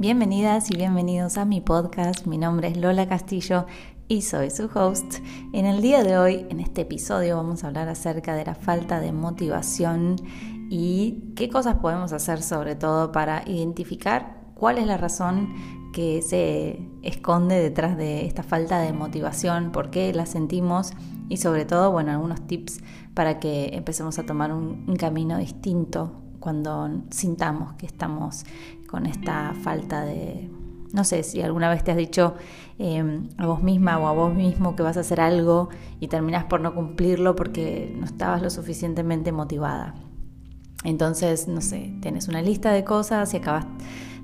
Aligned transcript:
Bienvenidas 0.00 0.70
y 0.70 0.76
bienvenidos 0.76 1.38
a 1.38 1.44
mi 1.44 1.60
podcast. 1.60 2.24
Mi 2.24 2.38
nombre 2.38 2.68
es 2.68 2.76
Lola 2.76 3.08
Castillo 3.08 3.66
y 4.06 4.22
soy 4.22 4.48
su 4.48 4.70
host. 4.72 5.16
En 5.52 5.66
el 5.66 5.82
día 5.82 6.04
de 6.04 6.16
hoy, 6.16 6.46
en 6.50 6.60
este 6.60 6.82
episodio, 6.82 7.34
vamos 7.34 7.64
a 7.64 7.66
hablar 7.66 7.88
acerca 7.88 8.36
de 8.36 8.44
la 8.44 8.54
falta 8.54 9.00
de 9.00 9.10
motivación 9.10 10.14
y 10.70 11.32
qué 11.34 11.48
cosas 11.48 11.78
podemos 11.78 12.12
hacer 12.12 12.42
sobre 12.42 12.76
todo 12.76 13.10
para 13.10 13.42
identificar 13.48 14.36
cuál 14.54 14.78
es 14.78 14.86
la 14.86 14.98
razón 14.98 15.52
que 15.92 16.22
se 16.22 16.78
esconde 17.02 17.56
detrás 17.56 17.96
de 17.96 18.24
esta 18.24 18.44
falta 18.44 18.78
de 18.78 18.92
motivación, 18.92 19.72
por 19.72 19.90
qué 19.90 20.14
la 20.14 20.26
sentimos 20.26 20.92
y 21.28 21.38
sobre 21.38 21.64
todo, 21.64 21.90
bueno, 21.90 22.12
algunos 22.12 22.46
tips 22.46 22.84
para 23.14 23.40
que 23.40 23.70
empecemos 23.74 24.16
a 24.20 24.22
tomar 24.24 24.52
un, 24.52 24.84
un 24.86 24.94
camino 24.94 25.38
distinto 25.38 26.22
cuando 26.38 27.02
sintamos 27.10 27.74
que 27.74 27.86
estamos 27.86 28.44
con 28.88 29.06
esta 29.06 29.54
falta 29.62 30.04
de... 30.04 30.50
No 30.92 31.04
sé 31.04 31.22
si 31.22 31.42
alguna 31.42 31.68
vez 31.68 31.84
te 31.84 31.90
has 31.90 31.96
dicho 31.98 32.34
em, 32.78 33.28
a 33.36 33.46
vos 33.46 33.62
misma 33.62 33.98
o 33.98 34.08
a 34.08 34.12
vos 34.12 34.34
mismo 34.34 34.74
que 34.74 34.82
vas 34.82 34.96
a 34.96 35.00
hacer 35.00 35.20
algo 35.20 35.68
y 36.00 36.08
terminas 36.08 36.44
por 36.44 36.60
no 36.62 36.74
cumplirlo 36.74 37.36
porque 37.36 37.94
no 37.98 38.06
estabas 38.06 38.40
lo 38.40 38.48
suficientemente 38.48 39.30
motivada. 39.30 39.94
Entonces, 40.84 41.46
no 41.46 41.60
sé, 41.60 41.94
tienes 42.00 42.28
una 42.28 42.40
lista 42.40 42.72
de 42.72 42.84
cosas 42.84 43.34
y 43.34 43.36
acabas 43.36 43.66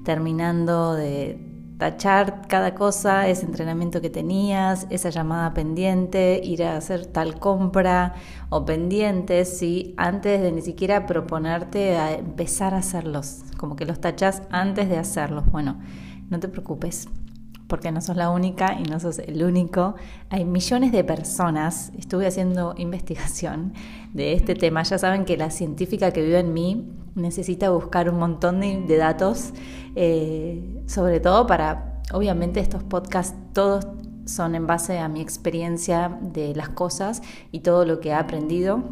terminando 0.04 0.94
de 0.94 1.53
tachar 1.78 2.46
cada 2.46 2.74
cosa, 2.74 3.28
ese 3.28 3.46
entrenamiento 3.46 4.00
que 4.00 4.10
tenías, 4.10 4.86
esa 4.90 5.10
llamada 5.10 5.54
pendiente, 5.54 6.40
ir 6.42 6.62
a 6.62 6.76
hacer 6.76 7.06
tal 7.06 7.38
compra 7.38 8.14
o 8.48 8.64
pendientes, 8.64 9.58
¿sí? 9.58 9.94
antes 9.96 10.40
de 10.40 10.52
ni 10.52 10.62
siquiera 10.62 11.06
proponerte 11.06 11.96
a 11.96 12.14
empezar 12.14 12.74
a 12.74 12.78
hacerlos, 12.78 13.42
como 13.56 13.76
que 13.76 13.86
los 13.86 14.00
tachas 14.00 14.42
antes 14.50 14.88
de 14.88 14.98
hacerlos. 14.98 15.44
Bueno, 15.50 15.78
no 16.30 16.38
te 16.38 16.48
preocupes, 16.48 17.08
porque 17.66 17.90
no 17.90 18.00
sos 18.00 18.16
la 18.16 18.30
única 18.30 18.78
y 18.78 18.84
no 18.84 19.00
sos 19.00 19.18
el 19.18 19.42
único. 19.42 19.96
Hay 20.30 20.44
millones 20.44 20.92
de 20.92 21.02
personas, 21.02 21.92
estuve 21.98 22.26
haciendo 22.26 22.74
investigación 22.78 23.72
de 24.12 24.34
este 24.34 24.54
tema, 24.54 24.84
ya 24.84 24.98
saben 24.98 25.24
que 25.24 25.36
la 25.36 25.50
científica 25.50 26.12
que 26.12 26.22
vive 26.22 26.38
en 26.38 26.52
mí 26.52 26.88
necesita 27.14 27.70
buscar 27.70 28.08
un 28.10 28.18
montón 28.18 28.60
de, 28.60 28.96
datos, 28.96 29.52
eh, 29.94 30.82
sobre 30.86 31.20
todo 31.20 31.46
para, 31.46 32.02
obviamente 32.12 32.60
estos 32.60 32.82
podcasts 32.82 33.36
todos 33.52 33.86
son 34.26 34.54
en 34.54 34.66
base 34.66 34.98
a 34.98 35.08
mi 35.08 35.20
experiencia 35.20 36.18
de 36.20 36.54
las 36.54 36.70
cosas 36.70 37.22
y 37.52 37.60
todo 37.60 37.84
lo 37.84 38.00
que 38.00 38.10
he 38.10 38.14
aprendido 38.14 38.82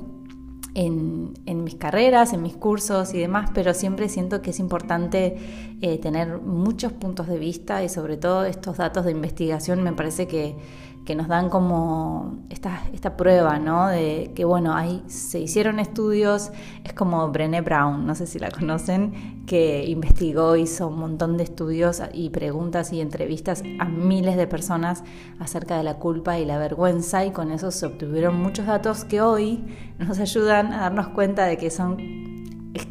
en, 0.74 1.64
mis 1.64 1.74
carreras, 1.74 2.32
en 2.32 2.42
mis 2.42 2.56
cursos 2.56 3.12
y 3.14 3.18
demás, 3.18 3.50
pero 3.52 3.74
siempre 3.74 4.08
siento 4.08 4.40
que 4.40 4.50
es 4.50 4.58
importante 4.58 5.36
eh, 5.82 5.98
tener 5.98 6.40
muchos 6.40 6.92
puntos 6.92 7.26
de 7.26 7.38
vista 7.38 7.82
y 7.82 7.88
sobre 7.88 8.16
todo 8.16 8.44
estos 8.44 8.78
datos 8.78 9.04
de 9.04 9.12
investigación 9.12 9.82
me 9.82 9.92
parece 9.92 10.26
que 10.26 10.56
que 11.04 11.16
nos 11.16 11.26
dan 11.26 11.50
como 11.50 12.38
esta, 12.48 12.82
esta 12.92 13.16
prueba, 13.16 13.58
¿no? 13.58 13.88
De 13.88 14.32
que, 14.36 14.44
bueno, 14.44 14.74
ahí 14.74 15.02
se 15.08 15.40
hicieron 15.40 15.80
estudios, 15.80 16.52
es 16.84 16.92
como 16.92 17.28
Brené 17.30 17.60
Brown, 17.60 18.06
no 18.06 18.14
sé 18.14 18.26
si 18.26 18.38
la 18.38 18.50
conocen, 18.50 19.44
que 19.46 19.84
investigó, 19.86 20.54
hizo 20.54 20.88
un 20.88 21.00
montón 21.00 21.36
de 21.36 21.44
estudios 21.44 22.00
y 22.12 22.30
preguntas 22.30 22.92
y 22.92 23.00
entrevistas 23.00 23.64
a 23.80 23.84
miles 23.86 24.36
de 24.36 24.46
personas 24.46 25.02
acerca 25.40 25.76
de 25.76 25.82
la 25.82 25.94
culpa 25.94 26.38
y 26.38 26.44
la 26.44 26.58
vergüenza 26.58 27.24
y 27.24 27.32
con 27.32 27.50
eso 27.50 27.72
se 27.72 27.86
obtuvieron 27.86 28.40
muchos 28.40 28.66
datos 28.66 29.04
que 29.04 29.20
hoy 29.20 29.64
nos 29.98 30.20
ayudan 30.20 30.72
a 30.72 30.82
darnos 30.82 31.08
cuenta 31.08 31.46
de 31.46 31.56
que 31.56 31.70
son, 31.70 31.98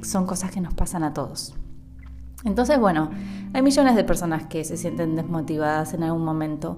son 0.02 0.26
cosas 0.26 0.52
que 0.52 0.60
nos 0.60 0.74
pasan 0.74 1.04
a 1.04 1.14
todos. 1.14 1.56
Entonces, 2.44 2.80
bueno, 2.80 3.12
hay 3.54 3.62
millones 3.62 3.96
de 3.96 4.04
personas 4.04 4.48
que 4.48 4.64
se 4.64 4.76
sienten 4.76 5.16
desmotivadas 5.16 5.94
en 5.94 6.04
algún 6.04 6.26
momento 6.26 6.78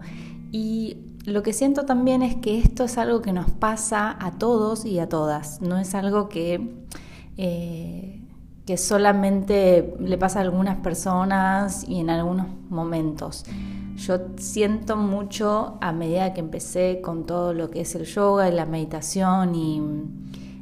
y 0.54 0.98
lo 1.26 1.42
que 1.42 1.52
siento 1.52 1.84
también 1.84 2.22
es 2.22 2.36
que 2.36 2.60
esto 2.60 2.84
es 2.84 3.00
algo 3.00 3.24
que 3.24 3.34
nos 3.34 3.50
pasa 3.50 4.16
a 4.20 4.34
todos 4.34 4.86
y 4.86 5.00
a 5.00 5.10
todas, 5.10 5.64
no 5.64 5.80
es 5.80 5.96
algo 5.96 6.30
que, 6.30 6.86
eh, 7.38 8.22
que 8.64 8.78
solamente 8.78 9.96
le 10.00 10.16
pasa 10.20 10.40
a 10.40 10.42
algunas 10.44 10.78
personas 10.78 11.90
y 11.90 12.00
en 12.00 12.12
algunos 12.12 12.46
momentos. 12.70 13.46
Yo 13.96 14.20
siento 14.38 14.96
mucho 14.96 15.80
a 15.82 15.92
medida 15.92 16.36
que 16.36 16.42
empecé 16.42 17.02
con 17.02 17.26
todo 17.26 17.56
lo 17.56 17.72
que 17.72 17.82
es 17.82 17.96
el 17.96 18.06
yoga 18.06 18.48
y 18.48 18.52
la 18.52 18.68
meditación 18.68 19.56
y 19.56 19.82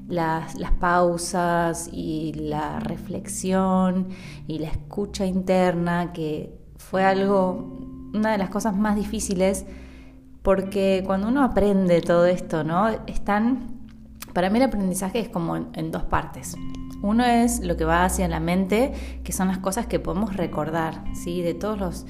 las, 0.08 0.56
las 0.56 0.72
pausas 0.72 1.90
y 1.91 2.31
la 2.31 2.79
reflexión 2.79 4.08
y 4.47 4.59
la 4.59 4.69
escucha 4.69 5.25
interna, 5.25 6.13
que 6.13 6.58
fue 6.78 7.03
algo, 7.03 7.78
una 8.13 8.31
de 8.31 8.38
las 8.38 8.50
cosas 8.50 8.73
más 8.73 8.96
difíciles 8.96 9.66
porque 10.41 11.03
cuando 11.06 11.28
uno 11.28 11.44
aprende 11.44 12.02
todo 12.02 12.25
esto, 12.25 12.63
¿no? 12.63 12.90
Están, 13.07 13.79
para 14.34 14.50
mí 14.50 14.57
el 14.57 14.66
aprendizaje 14.66 15.19
es 15.19 15.29
como 15.29 15.56
en, 15.56 15.91
dos 15.91 16.03
partes. 16.03 16.56
Uno 17.03 17.25
es 17.25 17.62
lo 17.62 17.78
que 17.78 17.85
va 17.85 18.06
hacia 18.06 18.28
la 18.28 18.40
mente, 18.40 18.94
que 19.24 19.34
son 19.34 19.47
las 19.47 19.59
cosas 19.59 19.88
que 19.88 20.00
podemos 20.00 20.35
recordar, 20.35 21.03
¿sí? 21.13 21.41
De 21.41 21.53
todos 21.53 21.79
los, 21.79 22.06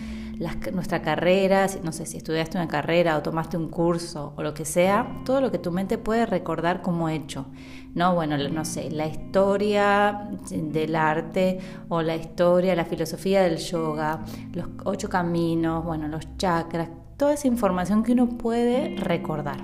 nuestra 0.73 1.01
carrera, 1.01 1.67
no 1.83 1.91
sé 1.91 2.05
si 2.05 2.17
estudiaste 2.17 2.57
una 2.57 2.67
carrera 2.67 3.17
o 3.17 3.21
tomaste 3.21 3.57
un 3.57 3.69
curso 3.69 4.33
o 4.35 4.43
lo 4.43 4.53
que 4.53 4.65
sea, 4.65 5.21
todo 5.23 5.39
lo 5.39 5.51
que 5.51 5.59
tu 5.59 5.71
mente 5.71 5.97
puede 5.97 6.25
recordar 6.25 6.81
como 6.81 7.09
hecho, 7.09 7.45
¿no? 7.93 8.15
Bueno, 8.15 8.37
no 8.37 8.65
sé, 8.65 8.89
la 8.91 9.07
historia 9.07 10.29
del 10.49 10.95
arte 10.95 11.59
o 11.89 12.01
la 12.01 12.15
historia, 12.15 12.75
la 12.75 12.85
filosofía 12.85 13.43
del 13.43 13.57
yoga, 13.57 14.23
los 14.53 14.67
ocho 14.83 15.09
caminos, 15.09 15.85
bueno, 15.85 16.07
los 16.07 16.37
chakras, 16.37 16.89
toda 17.21 17.35
esa 17.35 17.47
información 17.47 18.01
que 18.01 18.13
uno 18.13 18.27
puede 18.29 18.95
recordar. 18.95 19.57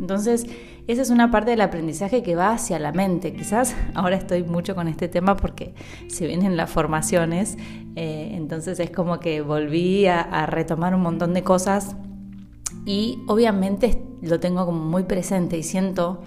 Entonces, 0.00 0.46
esa 0.88 1.00
es 1.00 1.10
una 1.10 1.30
parte 1.30 1.52
del 1.52 1.60
aprendizaje 1.60 2.24
que 2.24 2.34
va 2.34 2.50
hacia 2.50 2.80
la 2.80 2.90
mente. 2.90 3.32
Quizás 3.32 3.76
ahora 3.94 4.16
estoy 4.16 4.42
mucho 4.42 4.74
con 4.74 4.88
este 4.88 5.06
tema 5.06 5.36
porque 5.36 5.76
se 6.08 6.26
vienen 6.26 6.56
las 6.56 6.68
formaciones, 6.70 7.56
eh, 7.94 8.32
entonces 8.32 8.80
es 8.80 8.90
como 8.90 9.20
que 9.20 9.42
volví 9.42 10.08
a, 10.08 10.44
retomar 10.46 10.92
un 10.92 11.02
montón 11.02 11.34
de 11.34 11.44
cosas 11.44 11.94
y 12.84 13.22
obviamente 13.28 14.02
lo 14.20 14.40
tengo 14.40 14.66
como 14.66 14.84
muy 14.84 15.04
presente 15.04 15.56
y 15.56 15.62
siento 15.62 16.20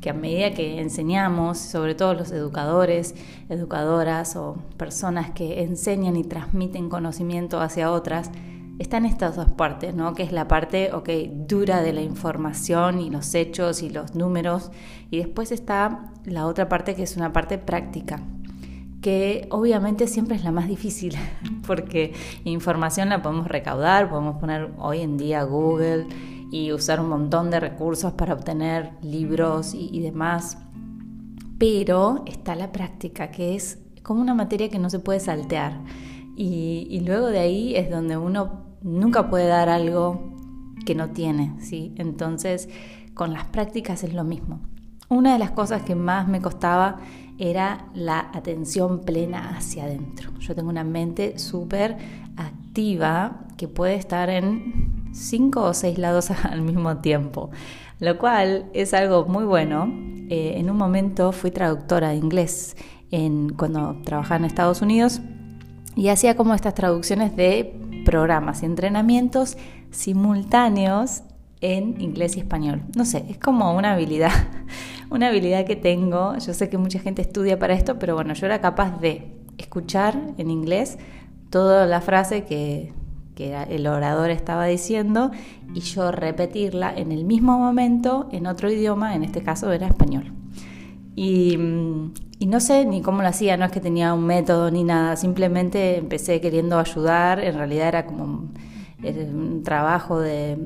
que 0.00 0.08
a 0.08 0.14
medida 0.14 0.54
que 0.54 0.80
enseñamos, 0.80 1.58
sobre 1.58 1.94
todo 1.94 2.14
los 2.14 2.32
educadores, 2.32 3.14
educadoras 3.50 4.36
o 4.36 4.56
personas 4.78 5.32
que 5.32 5.62
enseñan 5.64 6.16
y 6.16 6.24
transmiten 6.24 6.88
conocimiento 6.88 7.60
hacia 7.60 7.92
otras, 7.92 8.30
están 8.80 9.04
estas 9.04 9.36
dos 9.36 9.52
partes, 9.52 9.94
¿no? 9.94 10.14
Que 10.14 10.22
es 10.22 10.32
la 10.32 10.48
parte, 10.48 10.90
ok, 10.94 11.10
dura 11.46 11.82
de 11.82 11.92
la 11.92 12.00
información 12.00 12.98
y 12.98 13.10
los 13.10 13.34
hechos 13.34 13.82
y 13.82 13.90
los 13.90 14.14
números. 14.14 14.70
Y 15.10 15.18
después 15.18 15.52
está 15.52 16.10
la 16.24 16.46
otra 16.46 16.70
parte 16.70 16.94
que 16.94 17.02
es 17.02 17.14
una 17.14 17.30
parte 17.30 17.58
práctica, 17.58 18.22
que 19.02 19.46
obviamente 19.50 20.06
siempre 20.06 20.36
es 20.36 20.44
la 20.44 20.50
más 20.50 20.66
difícil, 20.66 21.14
porque 21.66 22.14
información 22.44 23.10
la 23.10 23.20
podemos 23.20 23.48
recaudar, 23.48 24.08
podemos 24.08 24.40
poner 24.40 24.70
hoy 24.78 25.02
en 25.02 25.18
día 25.18 25.42
Google 25.42 26.06
y 26.50 26.72
usar 26.72 27.00
un 27.00 27.10
montón 27.10 27.50
de 27.50 27.60
recursos 27.60 28.14
para 28.14 28.32
obtener 28.32 28.92
libros 29.02 29.74
y, 29.74 30.00
demás. 30.00 30.56
Pero 31.58 32.22
está 32.24 32.54
la 32.54 32.72
práctica, 32.72 33.30
que 33.30 33.54
es 33.54 33.78
como 34.02 34.22
una 34.22 34.34
materia 34.34 34.70
que 34.70 34.78
no 34.78 34.88
se 34.88 35.00
puede 35.00 35.20
saltear. 35.20 35.82
Y, 36.34 36.86
y, 36.88 37.00
luego 37.00 37.26
de 37.26 37.40
ahí 37.40 37.76
es 37.76 37.90
donde 37.90 38.16
uno 38.16 38.69
nunca 38.82 39.28
puede 39.28 39.46
dar 39.46 39.68
algo 39.68 40.32
que 40.84 40.94
no 40.94 41.10
tiene, 41.10 41.54
¿sí? 41.60 41.94
Entonces, 41.96 42.68
con 43.14 43.32
las 43.32 43.44
prácticas 43.46 44.02
es 44.04 44.14
lo 44.14 44.24
mismo. 44.24 44.60
Una 45.08 45.32
de 45.32 45.38
las 45.38 45.50
cosas 45.50 45.82
que 45.82 45.94
más 45.94 46.28
me 46.28 46.40
costaba 46.40 46.98
era 47.38 47.86
la 47.94 48.30
atención 48.32 49.00
plena 49.00 49.56
hacia 49.56 49.84
adentro. 49.84 50.30
Yo 50.38 50.54
tengo 50.54 50.68
una 50.68 50.84
mente 50.84 51.38
súper 51.38 51.96
activa 52.36 53.46
que 53.56 53.66
puede 53.66 53.94
estar 53.94 54.30
en 54.30 55.10
cinco 55.12 55.62
o 55.62 55.74
seis 55.74 55.98
lados 55.98 56.30
al 56.44 56.62
mismo 56.62 56.98
tiempo, 56.98 57.50
lo 57.98 58.18
cual 58.18 58.66
es 58.72 58.94
algo 58.94 59.26
muy 59.26 59.44
bueno. 59.44 59.92
Eh, 60.28 60.54
en 60.58 60.70
un 60.70 60.76
momento 60.76 61.32
fui 61.32 61.50
traductora 61.50 62.10
de 62.10 62.16
inglés 62.16 62.76
en, 63.10 63.50
cuando 63.54 63.96
trabajaba 64.04 64.36
en 64.36 64.44
Estados 64.44 64.80
Unidos 64.80 65.20
y 65.96 66.08
hacía 66.08 66.36
como 66.36 66.54
estas 66.54 66.74
traducciones 66.74 67.34
de 67.34 67.74
programas 68.10 68.64
y 68.64 68.66
entrenamientos 68.66 69.56
simultáneos 69.92 71.22
en 71.60 72.00
inglés 72.00 72.36
y 72.36 72.40
español. 72.40 72.82
No 72.96 73.04
sé, 73.04 73.24
es 73.28 73.38
como 73.38 73.76
una 73.76 73.92
habilidad, 73.92 74.32
una 75.10 75.28
habilidad 75.28 75.64
que 75.64 75.76
tengo. 75.76 76.36
Yo 76.38 76.52
sé 76.52 76.68
que 76.68 76.76
mucha 76.76 76.98
gente 76.98 77.22
estudia 77.22 77.56
para 77.60 77.74
esto, 77.74 78.00
pero 78.00 78.16
bueno, 78.16 78.34
yo 78.34 78.46
era 78.46 78.60
capaz 78.60 78.98
de 79.00 79.30
escuchar 79.58 80.18
en 80.38 80.50
inglés 80.50 80.98
toda 81.50 81.86
la 81.86 82.00
frase 82.00 82.44
que, 82.44 82.92
que 83.36 83.56
el 83.68 83.86
orador 83.86 84.30
estaba 84.30 84.64
diciendo 84.66 85.30
y 85.72 85.80
yo 85.80 86.10
repetirla 86.10 86.92
en 86.92 87.12
el 87.12 87.24
mismo 87.24 87.58
momento 87.58 88.28
en 88.32 88.48
otro 88.48 88.72
idioma, 88.72 89.14
en 89.14 89.22
este 89.22 89.42
caso 89.44 89.70
era 89.70 89.86
español. 89.86 90.32
Y, 91.16 91.56
no 91.56 92.60
sé 92.60 92.86
ni 92.86 93.02
cómo 93.02 93.22
lo 93.22 93.28
hacía, 93.28 93.56
no 93.56 93.64
es 93.64 93.72
que 93.72 93.80
tenía 93.80 94.14
un 94.14 94.24
método 94.24 94.70
ni 94.70 94.82
nada, 94.82 95.16
simplemente 95.16 95.98
empecé 95.98 96.40
queriendo 96.40 96.78
ayudar, 96.78 97.38
en 97.40 97.54
realidad 97.54 97.88
era 97.88 98.06
como 98.06 98.48
un 99.02 99.62
trabajo 99.62 100.18
de, 100.18 100.56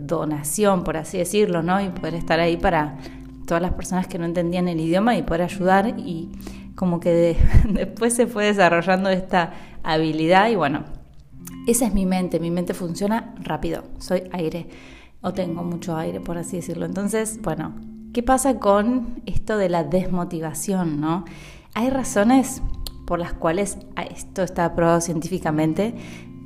donación, 0.00 0.84
por 0.84 0.96
así 0.96 1.18
decirlo, 1.18 1.62
¿no? 1.62 1.80
Y 1.80 1.88
poder 1.88 2.14
estar 2.14 2.40
ahí 2.40 2.56
para 2.56 2.98
todas 3.46 3.62
las 3.62 3.72
personas 3.72 4.06
que 4.06 4.18
no 4.18 4.24
entendían 4.24 4.68
el 4.68 4.80
idioma 4.80 5.16
y 5.16 5.22
poder 5.22 5.42
ayudar 5.42 5.94
y 5.98 6.30
como 6.76 7.00
que 7.00 7.36
después 7.68 8.14
se 8.14 8.26
fue 8.26 8.46
desarrollando 8.46 9.10
esta 9.10 9.52
habilidad 9.82 10.48
y 10.48 10.56
bueno, 10.56 10.84
esa 11.66 11.86
es 11.86 11.94
mi 11.94 12.06
mente, 12.06 12.40
mi 12.40 12.50
mente 12.50 12.74
funciona 12.74 13.34
rápido, 13.42 13.84
soy 13.98 14.22
aire 14.32 14.68
o 15.20 15.32
tengo 15.32 15.62
mucho 15.62 15.96
aire, 15.96 16.20
por 16.20 16.38
así 16.38 16.56
decirlo. 16.56 16.86
Entonces, 16.86 17.40
bueno, 17.42 17.74
¿qué 18.12 18.22
pasa 18.22 18.58
con 18.58 19.22
esto 19.26 19.56
de 19.56 19.68
la 19.68 19.84
desmotivación, 19.84 21.00
no? 21.00 21.24
Hay 21.74 21.90
razones 21.90 22.62
por 23.06 23.18
las 23.18 23.32
cuales 23.32 23.78
esto 23.96 24.42
está 24.42 24.74
probado 24.74 25.00
científicamente 25.00 25.94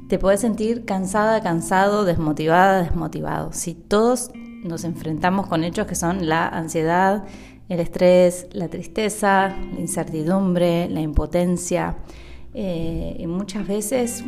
te 0.09 0.19
puedes 0.19 0.41
sentir 0.41 0.85
cansada, 0.85 1.41
cansado, 1.41 2.05
desmotivada, 2.05 2.83
desmotivado. 2.83 3.53
Si 3.53 3.75
todos 3.75 4.31
nos 4.63 4.85
enfrentamos 4.85 5.47
con 5.47 5.65
hechos 5.65 5.87
que 5.87 5.95
son 5.95 6.29
la 6.29 6.47
ansiedad, 6.47 7.25
el 7.69 7.81
estrés, 7.81 8.47
la 8.53 8.69
tristeza, 8.69 9.57
la 9.73 9.81
incertidumbre, 9.81 10.89
la 10.91 11.01
impotencia, 11.01 11.97
eh, 12.53 13.17
y 13.19 13.27
muchas 13.27 13.67
veces 13.67 14.23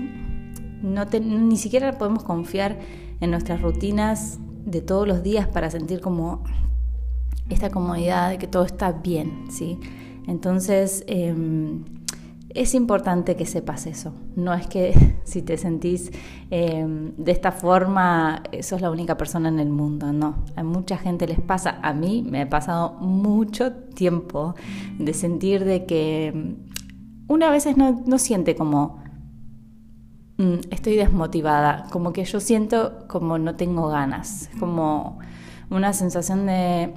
no 0.82 1.04
ni 1.04 1.56
siquiera 1.56 1.98
podemos 1.98 2.24
confiar 2.24 2.78
en 3.20 3.30
nuestras 3.30 3.60
rutinas 3.60 4.38
de 4.64 4.80
todos 4.80 5.06
los 5.06 5.22
días 5.22 5.46
para 5.46 5.70
sentir 5.70 6.00
como 6.00 6.42
esta 7.48 7.70
comodidad 7.70 8.30
de 8.30 8.38
que 8.38 8.46
todo 8.46 8.64
está 8.64 8.92
bien, 8.92 9.46
¿sí? 9.50 9.78
Entonces, 10.26 11.04
em, 11.06 11.84
es 12.56 12.74
importante 12.74 13.36
que 13.36 13.46
sepas 13.46 13.86
eso. 13.86 14.12
No 14.34 14.54
es 14.54 14.66
que 14.66 14.94
si 15.24 15.42
te 15.42 15.56
sentís 15.56 16.10
em, 16.50 17.14
de 17.16 17.32
esta 17.32 17.52
forma, 17.52 18.42
sos 18.62 18.80
la 18.80 18.90
única 18.90 19.16
persona 19.16 19.48
en 19.48 19.60
el 19.60 19.68
mundo. 19.68 20.12
No, 20.12 20.44
a 20.56 20.62
mucha 20.62 20.96
gente 20.96 21.26
les 21.26 21.40
pasa. 21.40 21.78
A 21.82 21.92
mí 21.92 22.24
me 22.28 22.42
ha 22.42 22.48
pasado 22.48 22.94
mucho 23.00 23.72
tiempo 23.72 24.54
de 24.98 25.14
sentir 25.14 25.64
de 25.64 25.86
que 25.86 26.28
em, 26.28 26.56
una 27.28 27.50
vez 27.50 27.76
no, 27.76 28.02
no 28.06 28.18
siente 28.18 28.54
como 28.54 29.02
mm, 30.38 30.70
estoy 30.70 30.96
desmotivada, 30.96 31.86
como 31.90 32.12
que 32.12 32.24
yo 32.24 32.40
siento 32.40 33.06
como 33.08 33.38
no 33.38 33.56
tengo 33.56 33.88
ganas, 33.88 34.48
como 34.58 35.18
una 35.70 35.92
sensación 35.92 36.46
de 36.46 36.94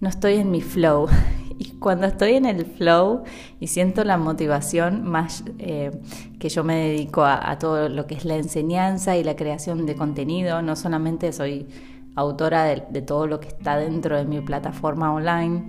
no 0.00 0.08
estoy 0.08 0.34
en 0.34 0.50
mi 0.50 0.60
flow. 0.60 1.08
Y 1.60 1.72
cuando 1.72 2.06
estoy 2.06 2.34
en 2.34 2.46
el 2.46 2.64
flow 2.66 3.24
y 3.58 3.66
siento 3.66 4.04
la 4.04 4.16
motivación 4.16 5.02
más 5.02 5.42
eh, 5.58 5.90
que 6.38 6.48
yo 6.50 6.62
me 6.62 6.76
dedico 6.76 7.24
a, 7.24 7.58
todo 7.58 7.88
lo 7.88 8.06
que 8.06 8.14
es 8.14 8.24
la 8.24 8.36
enseñanza 8.36 9.16
y 9.16 9.24
la 9.24 9.34
creación 9.34 9.84
de 9.84 9.96
contenido, 9.96 10.62
no 10.62 10.76
solamente 10.76 11.32
soy 11.32 11.66
autora 12.14 12.62
de, 12.64 13.02
todo 13.02 13.26
lo 13.26 13.40
que 13.40 13.48
está 13.48 13.76
dentro 13.76 14.16
de 14.16 14.24
mi 14.24 14.40
plataforma 14.40 15.12
online, 15.12 15.64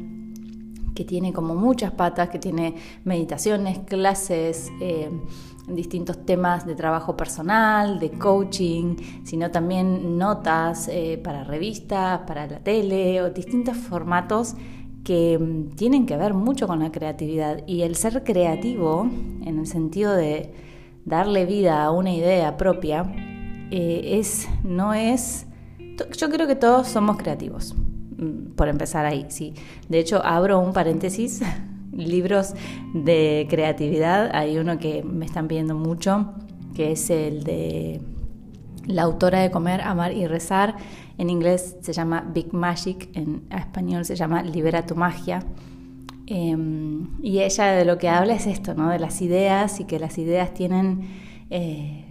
que 0.94 1.06
tiene 1.06 1.34
como 1.34 1.56
muchas 1.56 1.92
patas, 1.92 2.30
que 2.30 2.38
tiene 2.38 2.76
meditaciones, 3.04 3.80
clases, 3.80 4.72
eh, 4.82 5.10
distintos 5.76 6.26
temas 6.26 6.66
de 6.66 6.76
trabajo 6.76 7.16
personal, 7.16 8.00
de 8.00 8.12
coaching, 8.12 8.96
sino 9.24 9.52
también 9.52 10.18
notas 10.18 10.88
eh, 10.88 11.20
para 11.24 11.44
revistas, 11.44 12.22
para 12.28 12.48
la 12.48 12.60
tele 12.60 13.22
o 13.22 13.30
distintos 13.30 13.78
formatos 13.78 14.56
que 15.04 15.38
mm, 15.40 15.76
tienen 15.76 16.06
que 16.06 16.18
ver 16.18 16.34
mucho 16.34 16.68
con 16.68 16.80
la 16.80 16.92
creatividad. 16.92 17.64
Y 17.68 17.82
el 17.82 17.96
ser 17.96 18.24
creativo 18.24 19.10
en 19.42 19.60
el 19.60 19.68
sentido 19.68 20.14
de 20.14 20.54
darle 21.06 21.46
vida 21.46 21.84
a 21.84 21.92
una 21.92 22.14
idea 22.14 22.58
propia 22.58 23.12
eh, 23.72 24.20
es 24.20 24.48
no 24.64 24.94
es 24.94 25.46
yo 26.18 26.30
creo 26.30 26.48
que 26.48 26.56
todos 26.56 26.88
somos 26.88 27.18
creativos 27.18 27.76
mm, 28.18 28.52
por 28.56 28.68
empezar 28.68 29.06
ahí 29.06 29.26
sí. 29.30 29.54
De 29.88 30.00
hecho 30.00 30.24
abro 30.24 30.60
un 30.60 30.74
paréntesis 30.74 31.42
libros 31.92 32.54
de 32.94 33.48
creatividad 33.50 34.30
hay 34.34 34.58
uno 34.58 34.80
que 34.80 35.04
me 35.04 35.26
están 35.26 35.48
pidiendo 35.48 35.76
mucho 35.76 36.34
que 36.80 36.94
es 36.94 37.10
el 37.10 37.44
de 37.44 38.00
la 38.86 39.04
autora 39.04 39.42
de 39.42 39.52
Comer, 39.52 39.82
Amar 39.82 40.14
y 40.14 40.26
Rezar, 40.28 40.78
en 41.18 41.30
inglés 41.30 41.76
se 41.82 41.94
llama 41.94 42.26
Big 42.34 42.54
Magic, 42.54 43.10
en 43.14 43.44
español 43.52 44.06
se 44.06 44.16
llama 44.16 44.42
Libera 44.42 44.86
tu 44.86 44.96
magia. 44.96 45.44
Em, 46.26 47.08
y 47.22 47.40
ella 47.40 47.66
de 47.72 47.86
lo 47.86 47.98
que 47.98 48.08
habla 48.08 48.34
es 48.34 48.48
esto, 48.48 48.74
¿no? 48.76 48.90
De 48.90 48.98
las 48.98 49.22
ideas 49.22 49.80
y 49.80 49.84
que 49.84 50.00
las 50.00 50.18
ideas 50.18 50.54
tienen 50.54 51.02
eh, 51.50 52.06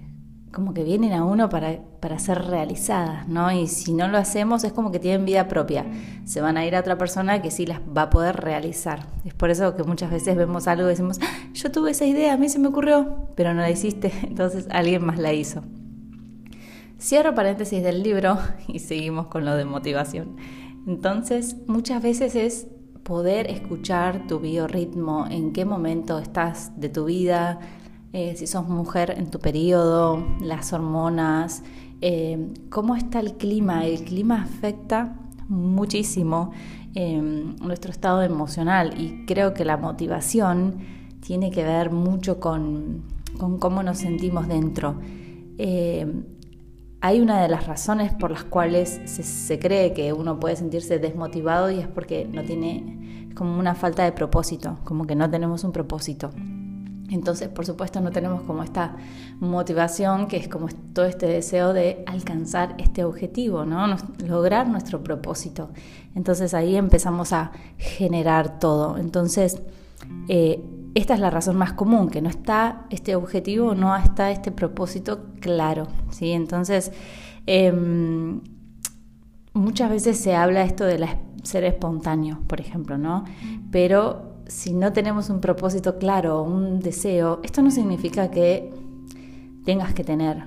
como 0.52 0.74
que 0.74 0.82
vienen 0.82 1.12
a 1.12 1.24
uno 1.24 1.48
para, 1.48 1.78
para 2.00 2.18
ser 2.18 2.44
realizadas, 2.46 3.28
¿no? 3.28 3.50
Y 3.52 3.66
si 3.66 3.92
no 3.92 4.08
lo 4.08 4.18
hacemos 4.18 4.64
es 4.64 4.72
como 4.72 4.90
que 4.90 4.98
tienen 4.98 5.24
vida 5.24 5.48
propia. 5.48 5.86
Se 6.24 6.40
van 6.40 6.56
a 6.56 6.64
ir 6.64 6.74
a 6.74 6.80
otra 6.80 6.96
persona 6.96 7.42
que 7.42 7.50
sí 7.50 7.66
las 7.66 7.80
va 7.80 8.02
a 8.02 8.10
poder 8.10 8.36
realizar. 8.36 9.06
Es 9.24 9.34
por 9.34 9.50
eso 9.50 9.76
que 9.76 9.84
muchas 9.84 10.10
veces 10.10 10.36
vemos 10.36 10.66
algo 10.66 10.86
y 10.86 10.90
decimos, 10.90 11.18
ah, 11.22 11.48
yo 11.52 11.70
tuve 11.70 11.90
esa 11.90 12.06
idea, 12.06 12.34
a 12.34 12.36
mí 12.36 12.48
se 12.48 12.58
me 12.58 12.68
ocurrió, 12.68 13.28
pero 13.34 13.54
no 13.54 13.60
la 13.60 13.70
hiciste, 13.70 14.12
entonces 14.22 14.66
alguien 14.70 15.04
más 15.04 15.18
la 15.18 15.32
hizo. 15.32 15.62
Cierro 17.00 17.34
paréntesis 17.34 17.82
del 17.82 18.02
libro 18.02 18.38
y 18.68 18.78
seguimos 18.80 19.26
con 19.26 19.44
lo 19.44 19.54
de 19.54 19.64
motivación. 19.64 20.36
Entonces, 20.86 21.56
muchas 21.66 22.02
veces 22.02 22.34
es 22.34 22.66
poder 23.02 23.50
escuchar 23.50 24.26
tu 24.26 24.38
biorritmo, 24.38 25.26
en 25.30 25.52
qué 25.52 25.64
momento 25.64 26.18
estás 26.18 26.78
de 26.78 26.90
tu 26.90 27.06
vida, 27.06 27.58
eh, 28.12 28.34
si 28.36 28.46
sos 28.46 28.66
mujer 28.68 29.14
en 29.18 29.30
tu 29.30 29.38
periodo, 29.38 30.24
las 30.40 30.72
hormonas, 30.72 31.62
eh, 32.00 32.52
cómo 32.70 32.96
está 32.96 33.20
el 33.20 33.34
clima. 33.34 33.84
El 33.86 34.02
clima 34.04 34.42
afecta 34.42 35.16
muchísimo 35.48 36.52
eh, 36.94 37.20
nuestro 37.60 37.90
estado 37.90 38.22
emocional 38.22 38.98
y 38.98 39.26
creo 39.26 39.52
que 39.52 39.64
la 39.64 39.76
motivación 39.76 40.78
tiene 41.20 41.50
que 41.50 41.64
ver 41.64 41.90
mucho 41.90 42.40
con, 42.40 43.02
cómo 43.58 43.82
nos 43.82 43.98
sentimos 43.98 44.48
dentro. 44.48 44.96
Hay 47.00 47.20
una 47.20 47.42
de 47.42 47.48
las 47.48 47.66
razones 47.66 48.12
por 48.12 48.30
las 48.30 48.42
cuales 48.42 49.00
se, 49.04 49.58
cree 49.58 49.92
que 49.92 50.12
uno 50.12 50.40
puede 50.40 50.56
sentirse 50.56 50.98
desmotivado 50.98 51.70
y 51.70 51.78
es 51.78 51.86
porque 51.86 52.24
no 52.24 52.42
tiene 52.42 53.30
como 53.36 53.58
una 53.58 53.74
falta 53.74 54.02
de 54.04 54.12
propósito, 54.12 54.78
como 54.82 55.06
que 55.06 55.14
no 55.14 55.30
tenemos 55.30 55.62
un 55.62 55.72
propósito. 55.72 56.30
Entonces, 57.10 57.48
por 57.48 57.64
supuesto, 57.64 58.00
no 58.00 58.10
tenemos 58.10 58.42
como 58.42 58.62
esta 58.62 58.96
motivación 59.40 60.28
que 60.28 60.36
es 60.36 60.48
como 60.48 60.68
todo 60.92 61.06
este 61.06 61.26
deseo 61.26 61.72
de 61.72 62.02
alcanzar 62.06 62.74
este 62.78 63.04
objetivo, 63.04 63.64
¿no? 63.64 63.96
lograr 64.26 64.68
nuestro 64.68 65.02
propósito. 65.02 65.70
Entonces 66.14 66.52
ahí 66.54 66.76
empezamos 66.76 67.32
a 67.32 67.52
generar 67.78 68.58
todo. 68.58 68.98
Entonces, 68.98 69.62
eh, 70.28 70.62
esta 70.94 71.14
es 71.14 71.20
la 71.20 71.30
razón 71.30 71.56
más 71.56 71.72
común, 71.72 72.08
que 72.08 72.20
no 72.20 72.28
está 72.28 72.86
este 72.90 73.14
objetivo, 73.14 73.74
no 73.74 73.96
está 73.96 74.30
este 74.30 74.50
propósito 74.50 75.26
claro, 75.40 75.86
¿sí? 76.10 76.32
Entonces, 76.32 76.92
em, 77.46 78.40
muchas 79.52 79.90
veces 79.90 80.18
se 80.18 80.34
habla 80.34 80.62
esto 80.62 80.84
de 80.84 81.06
ser 81.42 81.64
espontáneo, 81.64 82.40
por 82.46 82.60
ejemplo, 82.60 82.98
¿no? 82.98 83.24
Pero 83.70 84.37
si 84.48 84.72
no 84.72 84.92
tenemos 84.92 85.30
un 85.30 85.40
propósito 85.40 85.98
claro, 85.98 86.42
un 86.42 86.80
deseo, 86.80 87.40
esto 87.42 87.62
no 87.62 87.70
significa 87.70 88.30
que 88.30 88.72
tengas 89.64 89.94
que 89.94 90.04
tener 90.04 90.44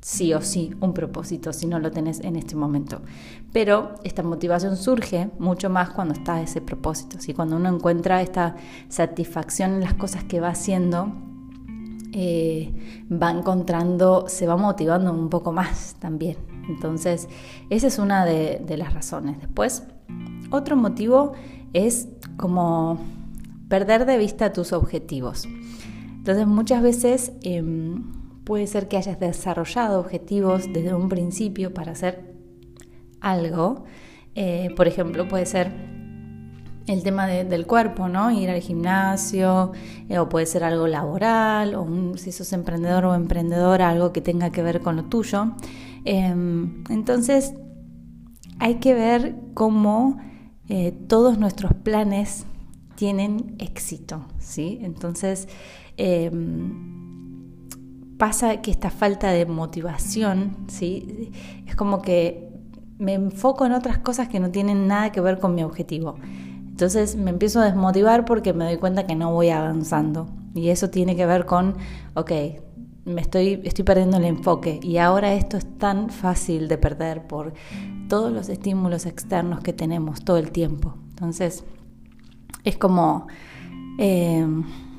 sí 0.00 0.32
o 0.32 0.40
sí 0.40 0.74
un 0.80 0.94
propósito 0.94 1.52
si 1.52 1.66
no 1.66 1.78
lo 1.78 1.90
tenés 1.90 2.20
en 2.20 2.36
este 2.36 2.56
momento. 2.56 3.02
Pero 3.52 3.94
esta 4.04 4.22
motivación 4.22 4.76
surge 4.76 5.30
mucho 5.38 5.68
más 5.70 5.90
cuando 5.90 6.14
está 6.14 6.40
ese 6.40 6.60
propósito, 6.60 7.18
¿sí? 7.18 7.34
cuando 7.34 7.56
uno 7.56 7.68
encuentra 7.68 8.22
esta 8.22 8.56
satisfacción 8.88 9.74
en 9.74 9.80
las 9.80 9.94
cosas 9.94 10.24
que 10.24 10.40
va 10.40 10.48
haciendo, 10.48 11.12
eh, 12.12 13.06
va 13.10 13.30
encontrando, 13.30 14.24
se 14.28 14.46
va 14.46 14.56
motivando 14.56 15.12
un 15.12 15.28
poco 15.28 15.52
más 15.52 15.96
también. 15.98 16.36
Entonces, 16.68 17.28
esa 17.68 17.86
es 17.86 17.98
una 17.98 18.24
de, 18.24 18.76
las 18.76 18.94
razones. 18.94 19.38
Después, 19.40 19.84
otro 20.50 20.76
motivo 20.76 21.32
es 21.72 22.08
como 22.36 22.98
perder 23.70 24.04
de 24.04 24.18
vista 24.18 24.52
tus 24.52 24.74
objetivos. 24.74 25.48
Entonces, 26.18 26.46
muchas 26.46 26.82
veces... 26.82 27.32
Em, 27.42 28.20
Puede 28.50 28.66
ser 28.66 28.88
que 28.88 28.96
hayas 28.96 29.20
desarrollado 29.20 30.00
objetivos 30.00 30.72
desde 30.72 30.92
un 30.92 31.08
principio 31.08 31.72
para 31.72 31.92
hacer 31.92 32.34
algo. 33.20 33.84
Eh, 34.34 34.70
por 34.76 34.88
ejemplo, 34.88 35.28
puede 35.28 35.46
ser 35.46 35.70
el 36.88 37.04
tema 37.04 37.28
del 37.28 37.66
cuerpo, 37.66 38.08
¿no? 38.08 38.32
Ir 38.32 38.50
al 38.50 38.60
gimnasio, 38.60 39.70
eh, 40.08 40.18
o 40.18 40.28
puede 40.28 40.46
ser 40.46 40.64
algo 40.64 40.88
laboral, 40.88 41.76
o 41.76 41.86
si 42.16 42.32
sos 42.32 42.52
emprendedor 42.52 43.04
o 43.04 43.14
emprendedora, 43.14 43.88
algo 43.90 44.12
que 44.12 44.20
tenga 44.20 44.50
que 44.50 44.64
ver 44.64 44.80
con 44.80 44.96
lo 44.96 45.04
tuyo. 45.04 45.52
Em, 46.04 46.82
entonces, 46.88 47.54
hay 48.58 48.80
que 48.80 48.94
ver 48.94 49.36
cómo 49.54 50.18
eh, 50.68 50.92
todos 51.06 51.38
nuestros 51.38 51.74
planes 51.74 52.46
tienen 53.00 53.56
éxito, 53.58 54.26
¿sí? 54.38 54.78
Entonces, 54.82 55.48
em, 55.96 57.48
pasa 58.18 58.60
que 58.60 58.70
esta 58.70 58.90
falta 58.90 59.30
de 59.30 59.46
motivación, 59.46 60.66
¿sí? 60.68 61.32
Es 61.66 61.74
como 61.76 62.02
que 62.02 62.50
me 62.98 63.14
enfoco 63.14 63.64
en 63.64 63.72
otras 63.72 63.96
cosas 63.96 64.28
que 64.28 64.38
no 64.38 64.50
tienen 64.50 64.86
nada 64.86 65.12
que 65.12 65.22
ver 65.22 65.38
con 65.38 65.54
mi 65.54 65.62
objetivo. 65.62 66.16
Entonces 66.68 67.16
me 67.16 67.30
empiezo 67.30 67.60
a 67.60 67.64
desmotivar 67.64 68.26
porque 68.26 68.52
me 68.52 68.66
doy 68.66 68.76
cuenta 68.76 69.06
que 69.06 69.14
no 69.14 69.32
voy 69.32 69.48
avanzando. 69.48 70.26
Y 70.54 70.68
eso 70.68 70.90
tiene 70.90 71.16
que 71.16 71.24
ver 71.24 71.46
con, 71.46 71.76
ok, 72.12 72.32
me 73.06 73.22
estoy, 73.22 73.62
estoy 73.64 73.86
perdiendo 73.86 74.18
el 74.18 74.26
enfoque 74.26 74.78
y 74.82 74.98
ahora 74.98 75.32
esto 75.32 75.56
es 75.56 75.64
tan 75.78 76.10
fácil 76.10 76.68
de 76.68 76.76
perder 76.76 77.26
por 77.26 77.54
todos 78.10 78.30
los 78.30 78.50
estímulos 78.50 79.06
externos 79.06 79.60
que 79.60 79.72
tenemos 79.72 80.22
todo 80.22 80.36
el 80.36 80.50
tiempo. 80.50 80.96
Entonces, 81.08 81.64
es 82.64 82.76
como, 82.76 83.26
eh, 83.98 84.46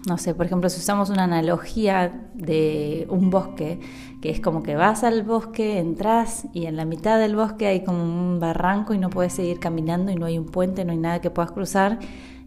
no 0.07 0.17
sé, 0.17 0.33
por 0.33 0.45
ejemplo, 0.45 0.69
si 0.69 0.79
usamos 0.79 1.09
una 1.09 1.25
analogía 1.25 2.29
de 2.33 3.07
un 3.09 3.29
bosque, 3.29 3.79
que 4.21 4.29
es 4.29 4.39
como 4.39 4.63
que 4.63 4.75
vas 4.75 5.03
al 5.03 5.23
bosque, 5.23 5.79
entras 5.79 6.45
y 6.53 6.65
en 6.65 6.75
la 6.75 6.85
mitad 6.85 7.19
del 7.19 7.35
bosque 7.35 7.67
hay 7.67 7.83
como 7.83 8.03
un 8.03 8.39
barranco 8.39 8.93
y 8.93 8.97
no 8.97 9.09
puedes 9.09 9.33
seguir 9.33 9.59
caminando 9.59 10.11
y 10.11 10.15
no 10.15 10.25
hay 10.25 10.37
un 10.37 10.45
puente, 10.45 10.85
no 10.85 10.91
hay 10.91 10.97
nada 10.97 11.21
que 11.21 11.29
puedas 11.29 11.51
cruzar. 11.51 11.99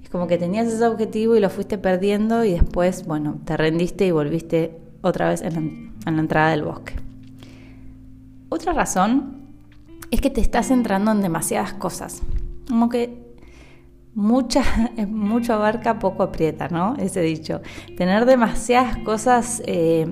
Es 0.03 0.09
como 0.09 0.27
que 0.27 0.39
tenías 0.39 0.67
ese 0.67 0.87
objetivo 0.87 1.37
y 1.37 1.41
lo 1.41 1.51
fuiste 1.51 1.79
perdiendo 1.79 2.45
y 2.45 2.53
después, 2.53 3.07
bueno, 3.07 3.39
te 3.45 3.57
rendiste 3.57 4.07
y 4.07 4.11
volviste 4.11 4.79
otra 5.03 5.29
vez 5.29 5.43
en 5.43 5.55
la, 5.55 5.61
en 6.11 6.17
la 6.17 6.21
entrada 6.21 6.51
del 6.51 6.63
bosque. 6.63 6.95
Otra 8.49 8.73
razón 8.73 9.43
es 10.11 10.21
que 10.21 10.31
te 10.31 10.41
estás 10.41 10.69
centrando 10.69 11.11
en 11.11 11.23
demasiadas 11.23 11.75
cosas. 11.75 12.23
Como 12.69 12.89
que 12.89 13.24
mucha, 14.15 14.63
mucho 15.09 15.55
abarca, 15.55 15.99
poco 15.99 16.23
aprieta, 16.23 16.69
¿no? 16.69 16.97
Ese 16.97 17.21
dicho. 17.21 17.61
Tener 17.97 18.27
demasiadas 18.27 18.99
cosas 18.99 19.63
eh, 19.67 20.07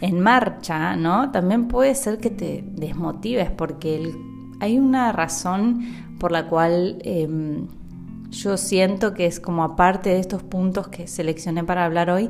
en 0.00 0.20
marcha, 0.20 0.96
¿no? 0.96 1.30
También 1.30 1.68
puede 1.68 1.94
ser 1.94 2.18
que 2.18 2.30
te 2.30 2.64
desmotives 2.66 3.50
porque 3.50 4.14
hay 4.60 4.78
una 4.78 5.12
razón 5.12 5.80
por 6.18 6.32
la 6.32 6.48
cual 6.48 6.98
em, 7.04 7.68
yo 8.30 8.56
siento 8.56 9.14
que 9.14 9.26
es 9.26 9.40
como 9.40 9.62
aparte 9.62 10.10
de 10.10 10.18
estos 10.18 10.42
puntos 10.42 10.88
que 10.88 11.06
seleccioné 11.06 11.64
para 11.64 11.84
hablar 11.84 12.10
hoy, 12.10 12.28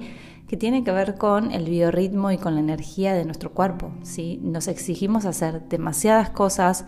que 0.48 0.56
tiene 0.56 0.82
que 0.82 0.90
ver 0.92 1.16
con 1.16 1.52
el 1.52 1.66
biorritmo 1.66 2.30
y 2.30 2.38
con 2.38 2.54
la 2.54 2.60
energía 2.60 3.12
de 3.12 3.26
nuestro 3.26 3.52
cuerpo. 3.52 3.92
¿sí? 4.02 4.40
Nos 4.42 4.66
exigimos 4.66 5.26
hacer 5.26 5.68
demasiadas 5.68 6.30
cosas 6.30 6.86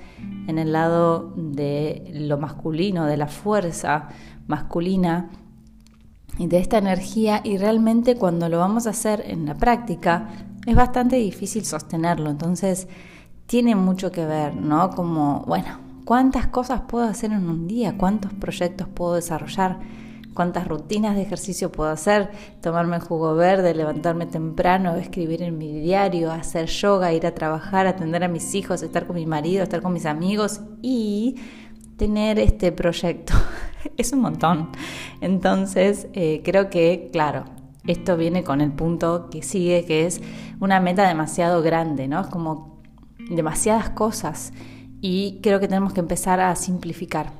en 0.49 0.59
el 0.59 0.73
lado 0.73 1.35
de 1.37 2.11
lo 2.15 2.39
masculino, 2.39 3.05
de 3.05 3.19
la 3.19 3.29
fuerza 3.29 4.09
masculina 4.47 5.29
y 6.39 6.47
de 6.47 6.59
esta 6.59 6.79
energía 6.79 7.43
y 7.45 7.59
realmente 7.59 8.17
cuando 8.17 8.49
lo 8.49 8.59
vamos 8.59 8.87
a 8.87 8.91
hacer 8.91 9.23
en 9.27 9.45
la 9.45 9.55
práctica 9.55 10.29
es 10.67 10.75
bastante 10.75 11.17
difícil 11.17 11.67
sostenerlo. 11.67 12.31
Entonces 12.31 12.89
tiene 13.45 13.75
mucho 13.75 14.11
que 14.11 14.25
ver, 14.25 14.57
¿no? 14.57 14.89
Como, 14.91 15.45
bueno, 15.47 15.79
¿cuántas 16.07 16.47
cosas 16.47 16.83
puedo 16.89 17.05
hacer 17.05 17.33
en 17.33 17.47
un 17.47 17.69
día? 17.69 17.99
¿Cuántos 17.99 18.33
proyectos 18.33 18.89
puedo 18.89 19.15
desarrollar? 19.15 19.81
Cuántas 20.41 20.67
rutinas 20.67 21.17
de 21.17 21.21
ejercicio 21.21 21.71
puedo 21.71 21.91
hacer, 21.91 22.31
tomarme 22.63 22.99
jugo 22.99 23.35
verde, 23.35 23.75
levantarme 23.75 24.25
temprano, 24.25 24.97
escribir 24.97 25.43
en 25.43 25.59
mi 25.59 25.81
diario, 25.81 26.33
hacer 26.33 26.65
yoga, 26.65 27.13
ir 27.13 27.27
a 27.27 27.35
trabajar, 27.35 27.87
atender 27.87 28.25
a 28.25 28.29
mis 28.29 28.55
hijos, 28.55 28.83
estar 28.83 29.07
con 29.07 29.17
mi 29.17 29.27
marido, 29.27 29.63
estar 29.63 29.83
con 29.83 29.93
mis 29.93 30.07
amigos 30.07 30.63
y 30.81 31.37
tener 31.99 32.39
este 32.39 32.73
proyecto. 32.73 33.35
es 33.99 34.15
un 34.15 34.21
montón. 34.21 34.71
Entonces, 35.21 36.07
eh, 36.15 36.41
creo 36.43 36.71
que, 36.71 37.11
claro, 37.13 37.45
esto 37.87 38.17
viene 38.17 38.43
con 38.43 38.63
el 38.63 38.73
punto 38.73 39.29
que 39.29 39.43
sigue, 39.43 39.85
que 39.85 40.07
es 40.07 40.23
una 40.59 40.81
meta 40.81 41.07
demasiado 41.07 41.61
grande, 41.61 42.09
¿no? 42.09 42.19
Es 42.19 42.29
como 42.29 42.81
demasiadas 43.29 43.91
cosas 43.91 44.55
y 45.03 45.41
creo 45.43 45.61
que 45.61 45.69
tenemos 45.69 45.93
que 45.93 46.01
empezar 46.01 46.41
a 46.41 46.57
simplificar. 46.57 47.40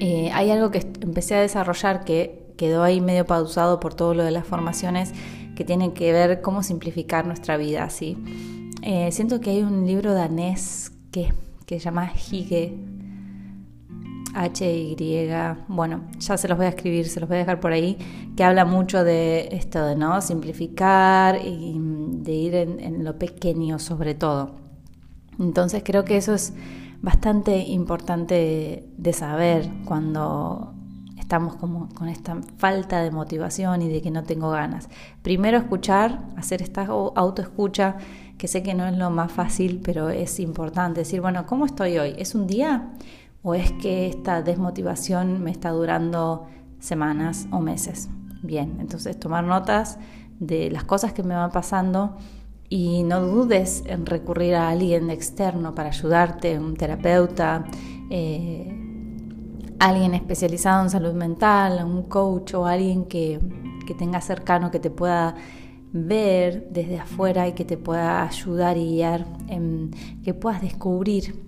Eh, 0.00 0.30
hay 0.32 0.50
algo 0.50 0.70
que 0.70 0.78
empecé 1.00 1.34
a 1.34 1.40
desarrollar 1.40 2.04
que 2.04 2.46
quedó 2.56 2.82
ahí 2.82 3.00
medio 3.00 3.24
pausado 3.24 3.80
por 3.80 3.94
todo 3.94 4.14
lo 4.14 4.24
de 4.24 4.30
las 4.30 4.46
formaciones 4.46 5.12
que 5.56 5.64
tienen 5.64 5.92
que 5.92 6.12
ver 6.12 6.40
cómo 6.40 6.62
simplificar 6.62 7.26
nuestra 7.26 7.56
vida. 7.56 7.88
¿sí? 7.90 8.16
Eh, 8.82 9.10
siento 9.12 9.40
que 9.40 9.50
hay 9.50 9.62
un 9.62 9.86
libro 9.86 10.14
danés 10.14 10.92
que, 11.10 11.32
que 11.66 11.78
se 11.78 11.84
llama 11.86 12.12
Hige, 12.12 12.74
H-Y, 14.34 15.28
bueno, 15.68 16.02
ya 16.20 16.36
se 16.36 16.46
los 16.46 16.56
voy 16.56 16.66
a 16.66 16.70
escribir, 16.70 17.08
se 17.08 17.18
los 17.18 17.28
voy 17.28 17.36
a 17.36 17.40
dejar 17.40 17.58
por 17.58 17.72
ahí, 17.72 17.96
que 18.36 18.44
habla 18.44 18.64
mucho 18.64 19.02
de 19.02 19.48
esto 19.52 19.84
de 19.84 19.96
no 19.96 20.20
simplificar 20.20 21.40
y 21.44 21.74
de 21.78 22.32
ir 22.32 22.54
en 22.54 23.04
lo 23.04 23.18
pequeño 23.18 23.78
sobre 23.78 24.14
todo. 24.14 24.68
Entonces 25.40 25.82
creo 25.84 26.04
que 26.04 26.16
eso 26.16 26.34
es 26.34 26.52
bastante 27.00 27.58
importante 27.58 28.88
de 28.96 29.12
saber 29.12 29.70
cuando 29.84 30.74
estamos 31.18 31.56
como 31.56 31.88
con 31.90 32.08
esta 32.08 32.38
falta 32.56 33.02
de 33.02 33.10
motivación 33.10 33.82
y 33.82 33.88
de 33.88 34.00
que 34.00 34.10
no 34.10 34.24
tengo 34.24 34.50
ganas. 34.50 34.88
Primero 35.22 35.58
escuchar, 35.58 36.24
hacer 36.36 36.62
esta 36.62 36.86
autoescucha, 36.86 37.96
que 38.38 38.48
sé 38.48 38.62
que 38.62 38.72
no 38.72 38.86
es 38.86 38.96
lo 38.96 39.10
más 39.10 39.30
fácil, 39.30 39.80
pero 39.84 40.08
es 40.08 40.40
importante 40.40 41.00
decir, 41.00 41.20
bueno, 41.20 41.44
¿cómo 41.44 41.66
estoy 41.66 41.98
hoy? 41.98 42.14
¿Es 42.18 42.34
un 42.34 42.46
día 42.46 42.92
o 43.42 43.54
es 43.54 43.72
que 43.72 44.06
esta 44.06 44.42
desmotivación 44.42 45.42
me 45.42 45.50
está 45.50 45.70
durando 45.70 46.46
semanas 46.78 47.46
o 47.50 47.60
meses? 47.60 48.08
Bien, 48.42 48.78
entonces 48.80 49.18
tomar 49.18 49.44
notas 49.44 49.98
de 50.38 50.70
las 50.70 50.84
cosas 50.84 51.12
que 51.12 51.22
me 51.22 51.34
van 51.34 51.50
pasando 51.50 52.16
y 52.68 53.02
no 53.02 53.20
dudes 53.22 53.82
en 53.86 54.04
recurrir 54.06 54.54
a 54.54 54.68
alguien 54.68 55.10
externo 55.10 55.74
para 55.74 55.88
ayudarte, 55.88 56.58
un 56.58 56.76
terapeuta, 56.76 57.64
eh, 58.10 58.74
alguien 59.78 60.14
especializado 60.14 60.82
en 60.82 60.90
salud 60.90 61.14
mental, 61.14 61.84
un 61.84 62.04
coach 62.04 62.54
o 62.54 62.66
alguien 62.66 63.06
que, 63.06 63.40
que 63.86 63.94
tenga 63.94 64.20
cercano 64.20 64.70
que 64.70 64.80
te 64.80 64.90
pueda 64.90 65.34
ver 65.92 66.68
desde 66.70 66.98
afuera 66.98 67.48
y 67.48 67.52
que 67.52 67.64
te 67.64 67.76
pueda 67.76 68.22
ayudar 68.22 68.76
y 68.76 68.86
guiar, 68.86 69.26
que 70.22 70.34
puedas 70.34 70.60
descubrir 70.60 71.42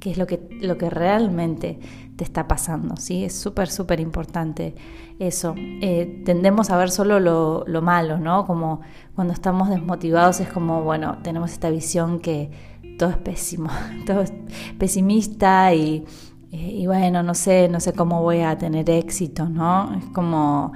qué 0.00 0.10
es 0.10 0.18
lo 0.18 0.26
que, 0.26 0.48
lo 0.60 0.76
que 0.76 0.90
realmente 0.90 1.78
te 2.16 2.24
está 2.24 2.46
pasando, 2.46 2.96
¿sí? 2.96 3.24
Es 3.24 3.34
súper, 3.34 3.68
súper 3.68 4.00
importante 4.00 4.74
eso. 5.18 5.54
Eh, 5.56 6.22
tendemos 6.24 6.70
a 6.70 6.76
ver 6.76 6.90
solo 6.90 7.18
lo, 7.20 7.64
lo, 7.66 7.82
malo, 7.82 8.18
¿no? 8.18 8.46
Como 8.46 8.80
cuando 9.14 9.32
estamos 9.32 9.68
desmotivados 9.68 10.40
es 10.40 10.48
como, 10.48 10.82
bueno, 10.82 11.18
tenemos 11.22 11.52
esta 11.52 11.70
visión 11.70 12.20
que 12.20 12.50
todo 12.98 13.10
es 13.10 13.16
pésimo, 13.16 13.70
todo 14.06 14.20
es 14.20 14.32
pesimista 14.78 15.74
y, 15.74 16.04
y 16.50 16.86
bueno, 16.86 17.22
no 17.22 17.34
sé, 17.34 17.68
no 17.68 17.80
sé 17.80 17.92
cómo 17.92 18.22
voy 18.22 18.40
a 18.40 18.56
tener 18.58 18.88
éxito, 18.90 19.48
¿no? 19.48 19.94
Es 19.96 20.04
como, 20.06 20.72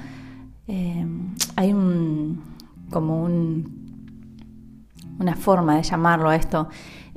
eh, 0.67 1.07
hay 1.55 1.73
un, 1.73 2.43
como 2.91 3.23
un, 3.23 3.79
una 5.21 5.37
forma 5.37 5.77
de 5.77 5.83
llamarlo 5.83 6.31
a 6.31 6.37
esto, 6.37 6.69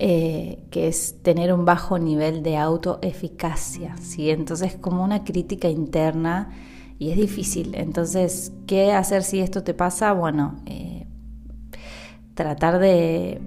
eh, 0.03 0.63
que 0.71 0.87
es 0.87 1.21
tener 1.21 1.53
un 1.53 1.63
bajo 1.63 1.99
nivel 1.99 2.41
de 2.41 2.57
autoeficacia, 2.57 3.95
¿sí? 3.97 4.31
Entonces 4.31 4.73
como 4.73 5.03
una 5.03 5.23
crítica 5.23 5.69
interna 5.69 6.49
y 6.97 7.11
es 7.11 7.17
difícil. 7.17 7.75
Entonces, 7.75 8.51
¿qué 8.65 8.93
hacer 8.93 9.21
si 9.21 9.41
esto 9.41 9.61
te 9.61 9.75
pasa? 9.75 10.11
Bueno, 10.13 10.55
eh, 10.65 11.05
tratar 12.33 12.79
de, 12.79 13.41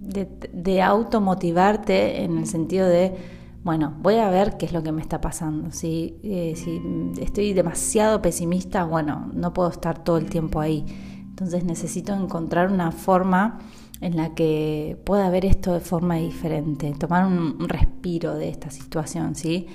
de, 0.00 0.82
automotivarte 0.82 2.24
en 2.24 2.38
el 2.38 2.48
sentido 2.48 2.88
de, 2.88 3.14
bueno, 3.62 3.94
voy 4.00 4.16
a 4.16 4.30
ver 4.30 4.56
qué 4.56 4.66
es 4.66 4.72
lo 4.72 4.82
que 4.82 4.90
me 4.90 5.00
está 5.00 5.20
pasando. 5.20 5.70
Si, 5.70 6.18
eh, 6.24 6.54
si 6.56 6.82
estoy 7.22 7.52
demasiado 7.52 8.20
pesimista, 8.20 8.82
bueno, 8.82 9.30
no 9.32 9.52
puedo 9.52 9.70
estar 9.70 10.02
todo 10.02 10.16
el 10.16 10.28
tiempo 10.28 10.58
ahí. 10.58 10.84
Entonces 11.28 11.62
necesito 11.62 12.14
encontrar 12.14 12.72
una 12.72 12.90
forma 12.90 13.60
en 14.00 14.16
la 14.16 14.34
que 14.34 14.98
pueda 15.04 15.28
ver 15.30 15.44
esto 15.44 15.74
de 15.74 15.80
forma 15.80 16.16
diferente, 16.16 16.92
tomar 16.98 17.26
un, 17.26 17.68
respiro 17.68 18.34
de 18.34 18.48
esta 18.48 18.70
situación, 18.70 19.34
¿sí? 19.34 19.66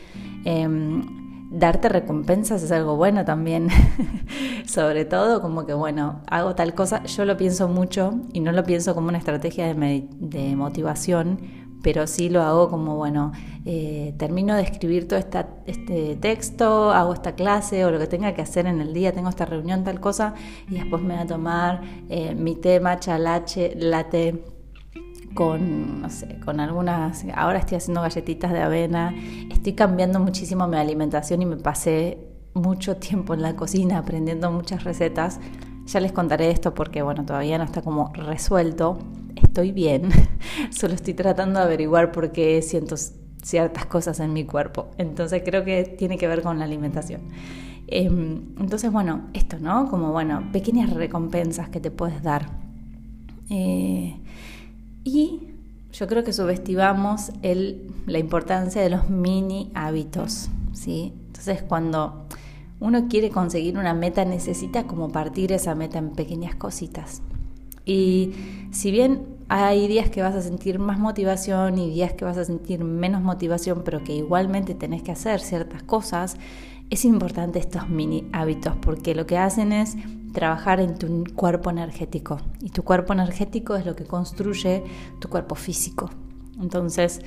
Em, 0.46 1.04
darte 1.52 1.90
recompensas 1.90 2.64
es 2.64 2.72
algo 2.72 2.96
bueno 2.96 3.24
también, 3.24 3.70
sobre 4.66 5.06
todo 5.06 5.42
como 5.42 5.66
que, 5.66 5.74
bueno, 5.74 6.22
hago 6.28 6.56
tal 6.56 6.74
cosa, 6.74 7.04
yo 7.04 7.26
lo 7.26 7.38
pienso 7.38 7.68
mucho 7.68 8.20
y 8.34 8.40
no 8.40 8.52
lo 8.52 8.64
pienso 8.64 8.96
como 8.96 9.10
una 9.10 9.20
estrategia 9.20 9.74
de, 9.74 10.08
de 10.20 10.56
motivación, 10.56 11.40
pero 11.86 12.08
sí 12.08 12.30
lo 12.30 12.42
hago 12.42 12.68
como, 12.68 12.96
bueno, 12.96 13.32
eh, 13.64 14.16
termino 14.18 14.56
de 14.56 14.64
escribir 14.64 15.08
todo 15.08 15.20
este 15.20 16.16
texto, 16.16 16.90
hago 16.90 17.14
esta 17.14 17.36
clase 17.36 17.86
o 17.86 17.92
lo 17.92 18.00
que 18.00 18.08
tenga 18.08 18.34
que 18.34 18.42
hacer 18.42 18.66
en 18.66 18.82
el 18.82 18.92
día, 18.92 19.14
tengo 19.14 19.30
esta 19.30 19.46
reunión, 19.46 19.84
tal 19.84 20.00
cosa, 20.00 20.34
y 20.68 20.80
después 20.80 21.04
me 21.04 21.14
voy 21.14 21.22
a 21.22 21.28
tomar 21.28 21.84
eh, 22.10 22.34
mi 22.34 22.56
té 22.56 22.80
matcha 22.80 23.20
latte, 23.20 24.44
con, 25.36 26.02
no 26.02 26.10
sé, 26.10 26.40
con 26.44 26.60
algunas, 26.60 27.24
ahora 27.36 27.60
estoy 27.60 27.78
haciendo 27.78 28.02
galletitas 28.02 28.52
de 28.52 28.62
avena, 28.62 29.14
estoy 29.52 29.74
cambiando 29.74 30.20
muchísimo 30.20 30.68
mi 30.68 30.78
alimentación 30.78 31.44
y 31.44 31.46
me 31.46 31.58
pasé 31.58 32.18
mucho 32.56 32.96
tiempo 32.98 33.36
en 33.36 33.44
la 33.44 33.56
cocina 33.56 34.00
aprendiendo 34.00 34.50
muchas 34.50 34.86
recetas. 34.86 35.40
Ya 35.86 36.00
les 36.00 36.14
contaré 36.14 36.50
esto 36.50 36.74
porque, 36.74 37.04
bueno, 37.04 37.26
todavía 37.26 37.60
no 37.60 37.64
está 37.64 37.84
como 37.84 38.12
resuelto. 38.16 38.98
Estoy 39.36 39.72
bien, 39.72 40.10
solo 40.72 40.94
estoy 40.94 41.14
tratando 41.14 41.60
de 41.60 41.66
averiguar 41.66 42.12
por 42.12 42.32
qué 42.32 42.62
siento 42.62 42.96
ciertas 43.42 43.86
cosas 43.86 44.20
en 44.20 44.34
mi 44.34 44.46
cuerpo. 44.46 44.88
Entonces 44.98 45.44
creo 45.46 45.64
que 45.64 45.84
tiene 45.84 46.18
que 46.18 46.28
ver 46.28 46.42
con 46.42 46.60
la 46.60 46.66
alimentación. 46.66 47.22
Em, 47.88 48.56
entonces, 48.60 48.92
bueno, 48.92 49.26
esto, 49.34 49.60
¿no? 49.60 49.88
Como, 49.90 50.12
bueno, 50.12 50.50
pequeñas 50.52 50.92
recompensas 50.92 51.70
que 51.70 51.80
te 51.80 51.92
puedes 51.92 52.24
dar. 52.24 52.50
Eh, 53.50 54.16
y 55.04 55.42
yo 55.92 56.08
creo 56.08 56.24
que 56.24 56.34
subestimamos 56.34 57.32
el, 57.44 57.92
la 58.08 58.18
importancia 58.18 58.82
de 58.82 58.90
los 58.90 59.10
mini 59.10 59.72
hábitos, 59.76 60.50
¿sí? 60.74 61.14
Entonces, 61.28 61.62
cuando 61.62 62.26
uno 62.80 63.08
quiere 63.08 63.30
conseguir 63.30 63.78
una 63.78 63.94
meta, 63.94 64.26
necesita 64.26 64.86
como 64.88 65.10
partir 65.10 65.52
esa 65.52 65.76
meta 65.76 66.00
en 66.00 66.12
pequeñas 66.12 66.56
cositas. 66.56 67.22
Y 67.86 68.34
si 68.72 68.92
bien 68.92 69.36
hay 69.48 69.88
días 69.88 70.10
que 70.10 70.22
vas 70.22 70.36
a 70.36 70.42
sentir 70.42 70.80
más 70.80 71.00
motivación 71.00 71.78
y 71.78 71.90
días 71.90 72.14
que 72.14 72.26
vas 72.26 72.38
a 72.38 72.46
sentir 72.46 72.84
menos 72.84 73.22
motivación, 73.22 73.84
pero 73.86 74.04
que 74.04 74.16
igualmente 74.16 74.74
tenés 74.74 75.04
que 75.04 75.12
hacer 75.12 75.40
ciertas 75.40 75.84
cosas, 75.84 76.38
es 76.90 77.06
importante 77.06 77.60
estos 77.60 77.90
mini 77.90 78.28
hábitos 78.32 78.76
porque 78.78 79.16
lo 79.16 79.26
que 79.26 79.38
hacen 79.38 79.72
es 79.72 79.96
trabajar 80.34 80.80
en 80.80 80.98
tu 80.98 81.24
cuerpo 81.34 81.70
energético 81.70 82.40
y 82.60 82.70
tu 82.70 82.84
cuerpo 82.84 83.14
energético 83.14 83.76
es 83.76 83.86
lo 83.86 83.96
que 83.96 84.04
construye 84.04 84.84
tu 85.20 85.30
cuerpo 85.30 85.56
físico. 85.56 86.10
Entonces, 86.60 87.22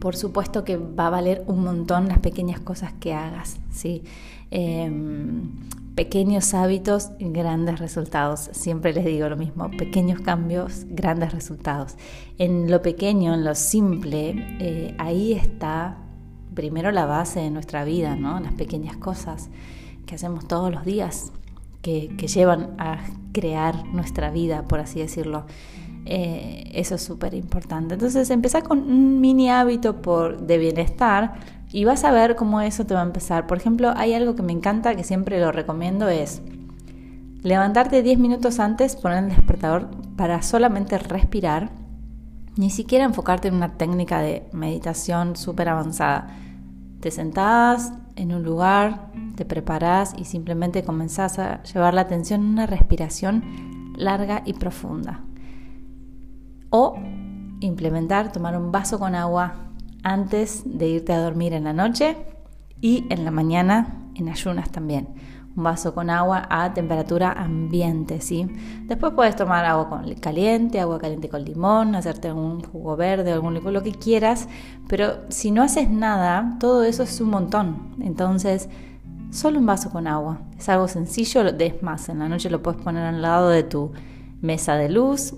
por 0.00 0.16
supuesto 0.16 0.64
que 0.64 0.76
va 0.76 1.06
a 1.06 1.10
valer 1.10 1.44
un 1.46 1.64
montón 1.64 2.08
las 2.08 2.18
pequeñas 2.18 2.60
cosas 2.60 2.92
que 2.92 3.14
hagas, 3.14 3.58
¿sí? 3.70 4.02
Em, 4.50 5.50
pequeños 5.94 6.54
hábitos, 6.54 7.10
grandes 7.18 7.78
resultados. 7.78 8.50
Siempre 8.52 8.92
les 8.92 9.04
digo 9.04 9.28
lo 9.28 9.36
mismo, 9.36 9.70
pequeños 9.70 10.20
cambios, 10.20 10.86
grandes 10.88 11.32
resultados. 11.32 11.96
En 12.38 12.70
lo 12.70 12.82
pequeño, 12.82 13.34
en 13.34 13.44
lo 13.44 13.54
simple, 13.54 14.34
eh, 14.58 14.94
ahí 14.98 15.32
está 15.32 15.98
primero 16.54 16.90
la 16.90 17.06
base 17.06 17.40
de 17.40 17.50
nuestra 17.50 17.84
vida, 17.84 18.16
¿no? 18.16 18.40
Las 18.40 18.54
pequeñas 18.54 18.96
cosas 18.96 19.50
que 20.06 20.14
hacemos 20.14 20.46
todos 20.46 20.72
los 20.72 20.84
días 20.84 21.32
que, 21.82 22.08
llevan 22.26 22.74
a 22.78 22.98
crear 23.32 23.84
nuestra 23.86 24.30
vida, 24.30 24.62
por 24.62 24.80
así 24.80 25.00
decirlo. 25.00 25.44
Eh, 26.06 26.70
eso 26.74 26.96
es 26.96 27.02
súper 27.02 27.34
importante. 27.34 27.94
Entonces, 27.94 28.30
empezar 28.30 28.62
con 28.62 28.78
un 28.78 29.20
mini 29.20 29.50
hábito 29.50 30.00
por, 30.02 30.40
de 30.46 30.58
bienestar 30.58 31.34
y 31.74 31.84
vas 31.84 32.04
a 32.04 32.12
ver 32.12 32.36
cómo 32.36 32.60
eso 32.60 32.86
te 32.86 32.94
va 32.94 33.00
a 33.00 33.04
empezar. 33.04 33.48
Por 33.48 33.58
ejemplo, 33.58 33.92
hay 33.96 34.14
algo 34.14 34.36
que 34.36 34.44
me 34.44 34.52
encanta, 34.52 34.94
que 34.94 35.02
siempre 35.02 35.40
lo 35.40 35.50
recomiendo, 35.50 36.06
es 36.06 36.40
levantarte 37.42 38.00
10 38.00 38.20
minutos 38.20 38.60
antes, 38.60 38.94
poner 38.94 39.24
el 39.24 39.30
despertador 39.30 39.90
para 40.16 40.40
solamente 40.42 40.96
respirar, 40.98 41.72
ni 42.56 42.70
siquiera 42.70 43.04
enfocarte 43.04 43.48
en 43.48 43.54
una 43.54 43.72
técnica 43.76 44.20
de 44.20 44.48
meditación 44.52 45.34
súper 45.34 45.68
avanzada. 45.68 46.28
Te 47.00 47.10
sentás 47.10 47.92
en 48.14 48.32
un 48.32 48.44
lugar, 48.44 49.10
te 49.34 49.44
preparás 49.44 50.14
y 50.16 50.26
simplemente 50.26 50.84
comenzás 50.84 51.40
a 51.40 51.60
llevar 51.64 51.92
la 51.92 52.02
atención 52.02 52.40
a 52.40 52.50
una 52.50 52.66
respiración 52.66 53.94
larga 53.96 54.42
y 54.46 54.52
profunda. 54.52 55.22
O 56.70 56.94
implementar, 57.58 58.30
tomar 58.30 58.56
un 58.56 58.70
vaso 58.70 59.00
con 59.00 59.16
agua 59.16 59.63
antes 60.04 60.62
de 60.64 60.86
irte 60.86 61.12
a 61.12 61.20
dormir 61.20 61.52
en 61.52 61.64
la 61.64 61.72
noche 61.72 62.16
y 62.80 63.04
en 63.10 63.24
la 63.24 63.32
mañana 63.32 64.10
en 64.14 64.28
ayunas 64.28 64.70
también 64.70 65.08
un 65.56 65.62
vaso 65.62 65.94
con 65.94 66.10
agua 66.10 66.46
a 66.50 66.74
temperatura 66.74 67.32
ambiente, 67.32 68.20
¿sí? 68.20 68.48
Después 68.86 69.12
puedes 69.14 69.36
tomar 69.36 69.64
agua 69.64 70.02
caliente, 70.20 70.80
agua 70.80 70.98
caliente 70.98 71.28
con 71.28 71.44
limón, 71.44 71.94
hacerte 71.94 72.32
un 72.32 72.60
jugo 72.60 72.96
verde, 72.96 73.32
algún 73.32 73.54
lo 73.54 73.82
que 73.82 73.92
quieras, 73.92 74.48
pero 74.88 75.18
si 75.28 75.50
no 75.50 75.62
haces 75.62 75.90
nada, 75.90 76.56
todo 76.58 76.84
eso 76.84 77.04
es 77.04 77.20
un 77.20 77.30
montón. 77.30 77.94
Entonces, 78.00 78.68
solo 79.30 79.60
un 79.60 79.66
vaso 79.66 79.90
con 79.90 80.06
agua. 80.06 80.40
Es 80.58 80.68
algo 80.68 80.88
sencillo, 80.88 81.42
es 81.42 81.82
más, 81.82 82.08
en 82.08 82.18
la 82.18 82.28
noche 82.28 82.50
lo 82.50 82.62
puedes 82.62 82.80
poner 82.80 83.04
al 83.04 83.22
lado 83.22 83.48
de 83.48 83.62
tu 83.62 83.92
mesa 84.40 84.74
de 84.74 84.88
luz 84.88 85.34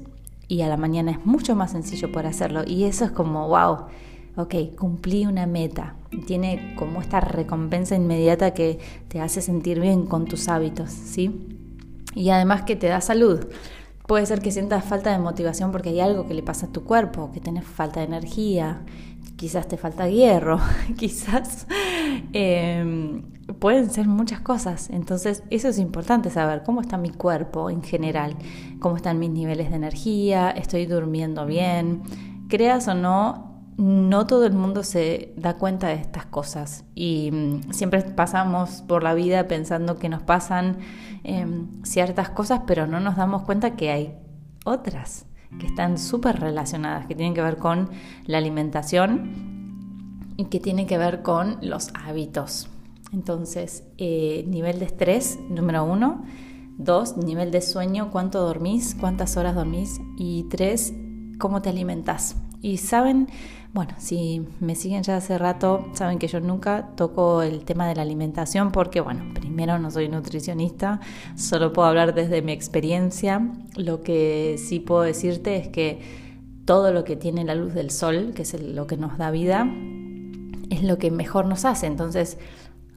y 0.48 0.62
a 0.62 0.68
la 0.68 0.76
mañana 0.76 1.10
es 1.10 1.26
mucho 1.26 1.54
más 1.54 1.72
sencillo 1.72 2.10
por 2.10 2.26
hacerlo. 2.26 2.62
Y 2.66 2.84
eso 2.84 3.04
es 3.04 3.10
como, 3.10 3.48
wow, 3.48 3.86
ok, 4.36 4.54
cumplí 4.76 5.26
una 5.26 5.46
meta. 5.46 5.96
Tiene 6.26 6.74
como 6.76 7.00
esta 7.00 7.20
recompensa 7.20 7.96
inmediata 7.96 8.52
que 8.52 8.78
te 9.08 9.20
hace 9.20 9.42
sentir 9.42 9.80
bien 9.80 10.06
con 10.06 10.26
tus 10.26 10.48
hábitos, 10.48 10.90
¿sí? 10.90 11.46
Y 12.14 12.30
además 12.30 12.62
que 12.62 12.76
te 12.76 12.86
da 12.86 13.00
salud. 13.00 13.46
Puede 14.06 14.24
ser 14.26 14.40
que 14.40 14.52
sientas 14.52 14.84
falta 14.84 15.10
de 15.10 15.18
motivación 15.18 15.72
porque 15.72 15.88
hay 15.88 16.00
algo 16.00 16.28
que 16.28 16.34
le 16.34 16.42
pasa 16.42 16.66
a 16.66 16.72
tu 16.72 16.84
cuerpo, 16.84 17.32
que 17.32 17.40
tienes 17.40 17.64
falta 17.64 18.00
de 18.00 18.06
energía, 18.06 18.82
quizás 19.36 19.66
te 19.66 19.76
falta 19.76 20.08
hierro, 20.08 20.60
quizás 20.96 21.66
em, 22.32 23.22
pueden 23.58 23.90
ser 23.90 24.06
muchas 24.06 24.40
cosas. 24.40 24.90
Entonces 24.90 25.42
eso 25.50 25.68
es 25.68 25.78
importante 25.78 26.30
saber 26.30 26.62
cómo 26.62 26.80
está 26.80 26.96
mi 26.98 27.10
cuerpo 27.10 27.68
en 27.68 27.82
general, 27.82 28.36
cómo 28.78 28.96
están 28.96 29.18
mis 29.18 29.30
niveles 29.30 29.70
de 29.70 29.76
energía, 29.76 30.50
estoy 30.50 30.86
durmiendo 30.86 31.44
bien, 31.44 32.02
creas 32.48 32.86
o 32.88 32.94
no, 32.94 33.45
no 33.76 34.26
todo 34.26 34.46
el 34.46 34.54
mundo 34.54 34.82
se 34.82 35.34
da 35.36 35.54
cuenta 35.54 35.88
de 35.88 35.94
estas 35.94 36.26
cosas 36.26 36.84
y 36.94 37.30
mm, 37.30 37.72
siempre 37.72 38.02
pasamos 38.02 38.82
por 38.82 39.02
la 39.02 39.14
vida 39.14 39.48
pensando 39.48 39.98
que 39.98 40.08
nos 40.08 40.22
pasan 40.22 40.78
em, 41.24 41.82
ciertas 41.82 42.30
cosas, 42.30 42.62
pero 42.66 42.86
no 42.86 43.00
nos 43.00 43.16
damos 43.16 43.42
cuenta 43.42 43.76
que 43.76 43.90
hay 43.90 44.14
otras 44.64 45.26
que 45.60 45.66
están 45.66 45.98
súper 45.98 46.40
relacionadas, 46.40 47.06
que 47.06 47.14
tienen 47.14 47.34
que 47.34 47.42
ver 47.42 47.56
con 47.58 47.90
la 48.24 48.38
alimentación 48.38 50.34
y 50.36 50.46
que 50.46 50.60
tienen 50.60 50.86
que 50.86 50.98
ver 50.98 51.22
con 51.22 51.58
los 51.62 51.90
hábitos. 51.94 52.68
Entonces, 53.12 53.84
eh, 53.98 54.44
nivel 54.48 54.78
de 54.78 54.86
estrés, 54.86 55.38
número 55.48 55.84
uno. 55.84 56.24
Dos, 56.78 57.16
nivel 57.16 57.50
de 57.50 57.62
sueño, 57.62 58.10
cuánto 58.10 58.42
dormís, 58.42 58.94
cuántas 58.94 59.36
horas 59.36 59.54
dormís. 59.54 60.00
Y 60.18 60.44
tres, 60.50 60.92
cómo 61.38 61.62
te 61.62 61.70
alimentas. 61.70 62.36
Y 62.60 62.78
saben, 62.78 63.28
bueno, 63.76 63.92
si 63.98 64.42
me 64.58 64.74
siguen 64.74 65.02
ya 65.02 65.18
hace 65.18 65.36
rato, 65.36 65.84
saben 65.92 66.18
que 66.18 66.28
yo 66.28 66.40
nunca 66.40 66.88
toco 66.96 67.42
el 67.42 67.66
tema 67.66 67.86
de 67.86 67.94
la 67.94 68.00
alimentación 68.00 68.72
porque, 68.72 69.02
bueno, 69.02 69.34
primero 69.34 69.78
no 69.78 69.90
soy 69.90 70.08
nutricionista, 70.08 70.98
solo 71.34 71.74
puedo 71.74 71.86
hablar 71.86 72.14
desde 72.14 72.40
mi 72.40 72.52
experiencia. 72.52 73.46
Lo 73.76 74.00
que 74.00 74.56
sí 74.56 74.80
puedo 74.80 75.02
decirte 75.02 75.56
es 75.56 75.68
que 75.68 76.00
todo 76.64 76.90
lo 76.90 77.04
que 77.04 77.16
tiene 77.16 77.44
la 77.44 77.54
luz 77.54 77.74
del 77.74 77.90
sol, 77.90 78.32
que 78.34 78.42
es 78.42 78.58
lo 78.58 78.86
que 78.86 78.96
nos 78.96 79.18
da 79.18 79.30
vida, 79.30 79.70
es 80.70 80.82
lo 80.82 80.96
que 80.96 81.10
mejor 81.10 81.44
nos 81.44 81.66
hace. 81.66 81.86
Entonces, 81.86 82.38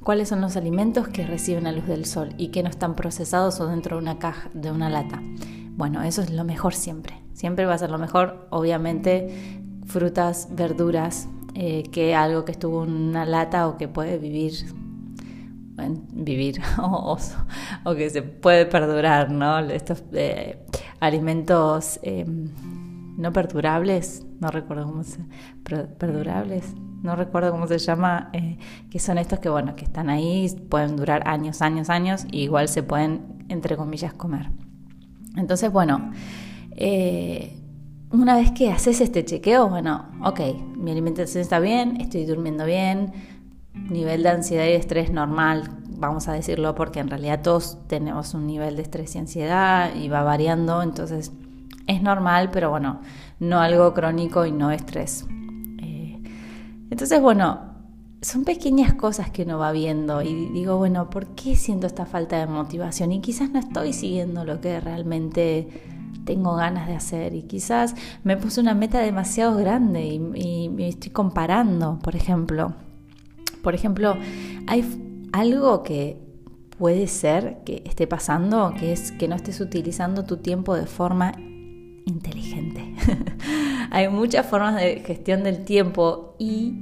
¿cuáles 0.02 0.30
son 0.30 0.40
los 0.40 0.56
alimentos 0.56 1.10
que 1.10 1.28
reciben 1.28 1.66
la 1.66 1.74
luz 1.74 1.88
del 1.88 2.06
sol 2.06 2.30
y 2.38 2.52
que 2.52 2.64
no 2.64 2.70
están 2.70 2.96
procesados 2.96 3.60
o 3.60 3.68
dentro 3.68 3.98
de 3.98 4.04
una 4.04 4.18
caja, 4.18 4.50
de 4.54 4.72
una 4.72 4.90
lata? 4.90 5.22
Bueno, 5.76 6.04
eso 6.04 6.22
es 6.22 6.32
lo 6.32 6.46
mejor 6.46 6.74
siempre. 6.74 7.16
Siempre 7.34 7.66
va 7.66 7.74
a 7.74 7.78
ser 7.78 7.90
lo 7.90 7.98
mejor, 7.98 8.48
obviamente 8.50 9.59
frutas, 9.90 10.48
verduras, 10.52 11.28
eh, 11.56 11.84
que 11.92 12.16
algo 12.16 12.46
que 12.46 12.52
estuvo 12.52 12.84
en 12.84 12.92
una 12.92 13.26
lata 13.26 13.68
o 13.68 13.78
que 13.78 13.88
puede 13.88 14.18
vivir, 14.18 14.54
vivir 16.14 16.62
o, 16.78 17.18
que 17.96 18.10
se 18.10 18.22
puede 18.22 18.66
perdurar, 18.68 19.32
¿no? 19.32 19.60
Estos 19.60 20.04
eh, 20.14 20.64
alimentos 21.00 22.00
em, 22.04 22.50
no 23.18 23.34
perdurables, 23.34 24.26
no 24.40 24.52
recuerdo 24.52 24.86
cómo 24.86 25.04
se, 25.04 25.20
perdurables, 25.98 26.76
no 27.02 27.16
recuerdo 27.16 27.52
cómo 27.52 27.66
se 27.66 27.80
llama, 27.80 28.30
eh, 28.34 28.58
que 28.92 29.00
son 29.00 29.18
estos 29.18 29.40
que, 29.40 29.50
bueno, 29.50 29.76
que 29.76 29.86
están 29.86 30.10
ahí, 30.10 30.50
pueden 30.70 30.96
durar 30.98 31.28
años, 31.28 31.62
años, 31.64 31.90
años, 31.90 32.26
y 32.32 32.44
igual 32.44 32.68
se 32.68 32.84
pueden, 32.84 33.46
entre 33.50 33.76
comillas, 33.76 34.14
comer. 34.14 34.52
Entonces, 35.36 35.72
bueno, 35.72 36.12
una 38.12 38.36
vez 38.36 38.52
que 38.52 38.72
haces 38.72 39.02
este 39.02 39.24
chequeo, 39.24 39.70
bueno, 39.70 40.06
ok, 40.24 40.40
mi 40.76 40.92
alimentación 40.92 41.42
está 41.42 41.60
bien, 41.60 42.02
estoy 42.02 42.26
durmiendo 42.26 42.66
bien, 42.66 43.14
nivel 43.74 44.24
de 44.24 44.30
ansiedad 44.30 44.66
y 44.66 44.72
estrés 44.72 45.12
normal, 45.12 45.70
vamos 45.98 46.28
a 46.28 46.34
decirlo, 46.34 46.74
porque 46.76 47.00
en 47.00 47.10
realidad 47.10 47.42
todos 47.44 47.78
tenemos 47.88 48.34
un 48.34 48.48
nivel 48.48 48.78
de 48.78 48.82
estrés 48.82 49.16
y 49.16 49.20
ansiedad 49.20 49.94
y 49.96 50.10
va 50.10 50.24
variando, 50.24 50.82
entonces 50.82 51.32
es 51.88 52.02
normal, 52.02 52.50
pero 52.52 52.70
bueno, 52.70 53.02
no 53.40 53.60
algo 53.60 53.94
crónico 53.94 54.46
y 54.46 54.52
no 54.52 54.72
estrés. 54.72 55.26
Eh, 55.80 56.20
entonces, 56.90 57.22
bueno, 57.22 57.70
son 58.22 58.44
pequeñas 58.44 58.94
cosas 58.96 59.30
que 59.30 59.44
uno 59.44 59.60
va 59.60 59.72
viendo 59.72 60.22
y 60.22 60.50
digo, 60.50 60.78
bueno, 60.78 61.10
¿por 61.10 61.28
qué 61.28 61.56
siento 61.56 61.88
esta 61.88 62.06
falta 62.06 62.38
de 62.38 62.48
motivación? 62.48 63.12
Y 63.12 63.22
quizás 63.22 63.50
no 63.52 63.60
estoy 63.60 63.94
siguiendo 63.94 64.46
lo 64.46 64.60
que 64.62 64.80
realmente 64.80 65.68
tengo 66.26 66.56
ganas 66.56 66.88
de 66.88 66.96
hacer 66.96 67.34
y 67.34 67.44
quizás 67.44 67.96
me 68.24 68.38
puse 68.38 68.62
una 68.62 68.74
meta 68.74 69.00
demasiado 69.00 69.58
grande 69.58 70.06
y, 70.06 70.70
me 70.70 70.88
estoy 70.88 71.12
comparando, 71.12 72.00
por 72.04 72.16
ejemplo. 72.16 72.74
Por 73.64 73.76
ejemplo, 73.76 74.16
hay 74.68 74.86
algo 75.32 75.84
que 75.84 76.18
puede 76.78 77.08
ser 77.08 77.60
que 77.66 77.84
esté 77.86 78.08
pasando, 78.08 78.74
que 78.80 78.94
es 78.94 79.12
que 79.12 79.28
no 79.28 79.36
estés 79.36 79.60
utilizando 79.60 80.24
tu 80.24 80.38
tiempo 80.38 80.76
de 80.76 80.86
forma 80.86 81.34
inteligente. 82.06 82.96
hay 83.92 84.08
muchas 84.08 84.46
formas 84.46 84.76
de 84.76 85.02
gestión 85.06 85.44
del 85.44 85.66
tiempo 85.66 86.36
y 86.40 86.74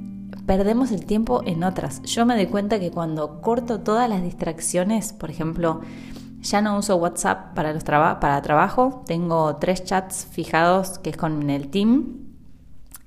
perdemos 0.46 0.92
el 0.92 1.04
tiempo 1.04 1.42
en 1.44 1.64
otras. 1.64 2.02
Yo 2.02 2.24
me 2.26 2.34
doy 2.34 2.46
cuenta 2.46 2.78
que 2.78 2.90
cuando 2.90 3.40
corto 3.40 3.80
todas 3.80 4.08
las 4.08 4.22
distracciones, 4.22 5.12
por 5.12 5.30
ejemplo, 5.30 5.80
ya 6.40 6.60
no 6.60 6.78
uso 6.78 6.96
WhatsApp 6.96 7.54
para, 7.54 7.76
para 8.20 8.42
trabajo, 8.42 9.02
tengo 9.06 9.56
tres 9.56 9.84
chats 9.84 10.26
fijados 10.30 10.98
que 10.98 11.10
es 11.10 11.16
con 11.16 11.50
el 11.50 11.68
team 11.68 12.28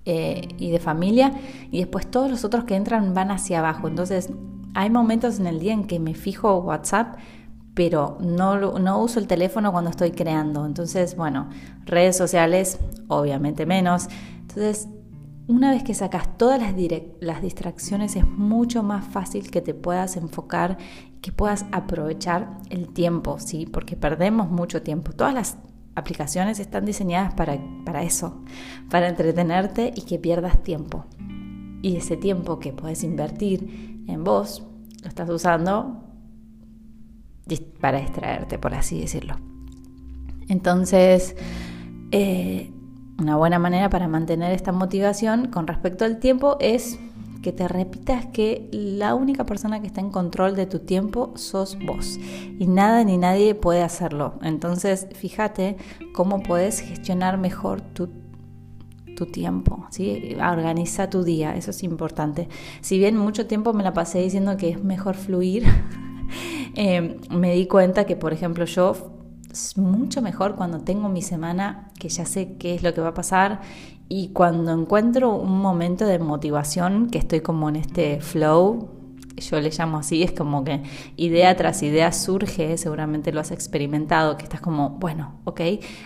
eh, 0.05 0.49
y 0.57 0.71
de 0.71 0.79
familia 0.79 1.33
y 1.71 1.79
después 1.79 2.09
todos 2.09 2.29
los 2.29 2.43
otros 2.43 2.65
que 2.65 2.75
entran 2.75 3.13
van 3.13 3.31
hacia 3.31 3.59
abajo. 3.59 3.87
Entonces 3.87 4.29
hay 4.73 4.89
momentos 4.89 5.39
en 5.39 5.47
el 5.47 5.59
día 5.59 5.73
en 5.73 5.85
que 5.85 5.99
me 5.99 6.13
fijo 6.13 6.59
WhatsApp, 6.59 7.17
pero 7.73 8.17
no, 8.19 8.79
no 8.79 8.99
uso 9.01 9.19
el 9.19 9.27
teléfono 9.27 9.71
cuando 9.71 9.89
estoy 9.89 10.11
creando. 10.11 10.65
Entonces, 10.65 11.15
bueno, 11.15 11.49
redes 11.85 12.17
sociales 12.17 12.79
obviamente 13.07 13.65
menos. 13.65 14.07
Entonces 14.41 14.87
una 15.47 15.71
vez 15.71 15.83
que 15.83 15.93
sacas 15.93 16.37
todas 16.37 16.61
las, 16.61 16.73
las 17.19 17.41
distracciones 17.41 18.15
es 18.15 18.25
mucho 18.25 18.83
más 18.83 19.05
fácil 19.05 19.51
que 19.51 19.61
te 19.61 19.73
puedas 19.73 20.15
enfocar, 20.15 20.77
que 21.21 21.31
puedas 21.31 21.65
aprovechar 21.71 22.57
el 22.69 22.89
tiempo, 22.89 23.39
¿sí? 23.39 23.67
Porque 23.71 23.95
perdemos 23.95 24.49
mucho 24.49 24.81
tiempo. 24.81 25.11
Todas 25.11 25.33
las 25.33 25.57
aplicaciones 25.95 26.59
están 26.59 26.85
diseñadas 26.85 27.33
para, 27.33 27.59
para 27.85 28.03
eso, 28.03 28.41
para 28.89 29.07
entretenerte 29.07 29.93
y 29.95 30.01
que 30.01 30.17
pierdas 30.17 30.61
tiempo. 30.63 31.05
Y 31.81 31.97
ese 31.97 32.17
tiempo 32.17 32.59
que 32.59 32.73
puedes 32.73 33.03
invertir 33.03 34.03
en 34.07 34.23
vos, 34.23 34.63
lo 35.01 35.07
estás 35.07 35.29
usando 35.29 36.03
para 37.79 37.99
distraerte, 37.99 38.57
por 38.57 38.73
así 38.73 39.01
decirlo. 39.01 39.35
Entonces, 40.47 41.35
eh, 42.11 42.71
una 43.19 43.35
buena 43.37 43.59
manera 43.59 43.89
para 43.89 44.07
mantener 44.07 44.51
esta 44.51 44.71
motivación 44.71 45.47
con 45.47 45.67
respecto 45.67 46.05
al 46.05 46.19
tiempo 46.19 46.57
es 46.59 46.99
que 47.41 47.51
te 47.51 47.67
repitas 47.67 48.25
que 48.27 48.69
la 48.71 49.15
única 49.15 49.45
persona 49.45 49.81
que 49.81 49.87
está 49.87 50.01
en 50.01 50.11
control 50.11 50.55
de 50.55 50.65
tu 50.65 50.79
tiempo 50.79 51.33
sos 51.35 51.77
vos 51.85 52.19
y 52.59 52.67
nada 52.67 53.03
ni 53.03 53.17
nadie 53.17 53.55
puede 53.55 53.81
hacerlo. 53.81 54.35
Entonces, 54.41 55.07
fíjate 55.13 55.77
cómo 56.13 56.43
puedes 56.43 56.81
gestionar 56.81 57.37
mejor 57.37 57.81
tu, 57.81 58.09
tu 59.15 59.25
tiempo, 59.25 59.85
¿sí? 59.89 60.35
Organiza 60.35 61.09
tu 61.09 61.23
día, 61.23 61.55
eso 61.55 61.71
es 61.71 61.83
importante. 61.83 62.47
Si 62.81 62.97
bien 62.97 63.17
mucho 63.17 63.47
tiempo 63.47 63.73
me 63.73 63.83
la 63.83 63.93
pasé 63.93 64.19
diciendo 64.19 64.57
que 64.57 64.69
es 64.69 64.83
mejor 64.83 65.15
fluir, 65.15 65.65
eh, 66.75 67.19
me 67.29 67.53
di 67.53 67.67
cuenta 67.67 68.05
que, 68.05 68.15
por 68.15 68.33
ejemplo, 68.33 68.65
yo 68.65 68.95
es 69.51 69.77
mucho 69.77 70.21
mejor 70.21 70.55
cuando 70.55 70.79
tengo 70.79 71.09
mi 71.09 71.21
semana 71.21 71.91
que 71.99 72.09
ya 72.09 72.25
sé 72.25 72.55
qué 72.57 72.73
es 72.75 72.83
lo 72.83 72.93
que 72.93 73.01
va 73.01 73.09
a 73.09 73.13
pasar 73.13 73.61
y 74.13 74.27
cuando 74.33 74.73
encuentro 74.73 75.33
un 75.33 75.61
momento 75.61 76.05
de 76.05 76.19
motivación 76.19 77.09
que 77.09 77.17
estoy 77.17 77.39
como 77.39 77.69
en 77.69 77.77
este 77.77 78.19
flow, 78.19 78.89
yo 79.37 79.61
le 79.61 79.69
llamo 79.69 79.99
así, 79.99 80.21
es 80.21 80.33
como 80.33 80.65
que 80.65 80.83
idea 81.15 81.55
tras 81.55 81.81
idea 81.81 82.11
surge, 82.11 82.77
seguramente 82.77 83.31
lo 83.31 83.39
has 83.39 83.51
experimentado, 83.51 84.35
que 84.35 84.43
estás 84.43 84.59
como, 84.59 84.89
bueno, 84.89 85.35
ok, 85.45 85.61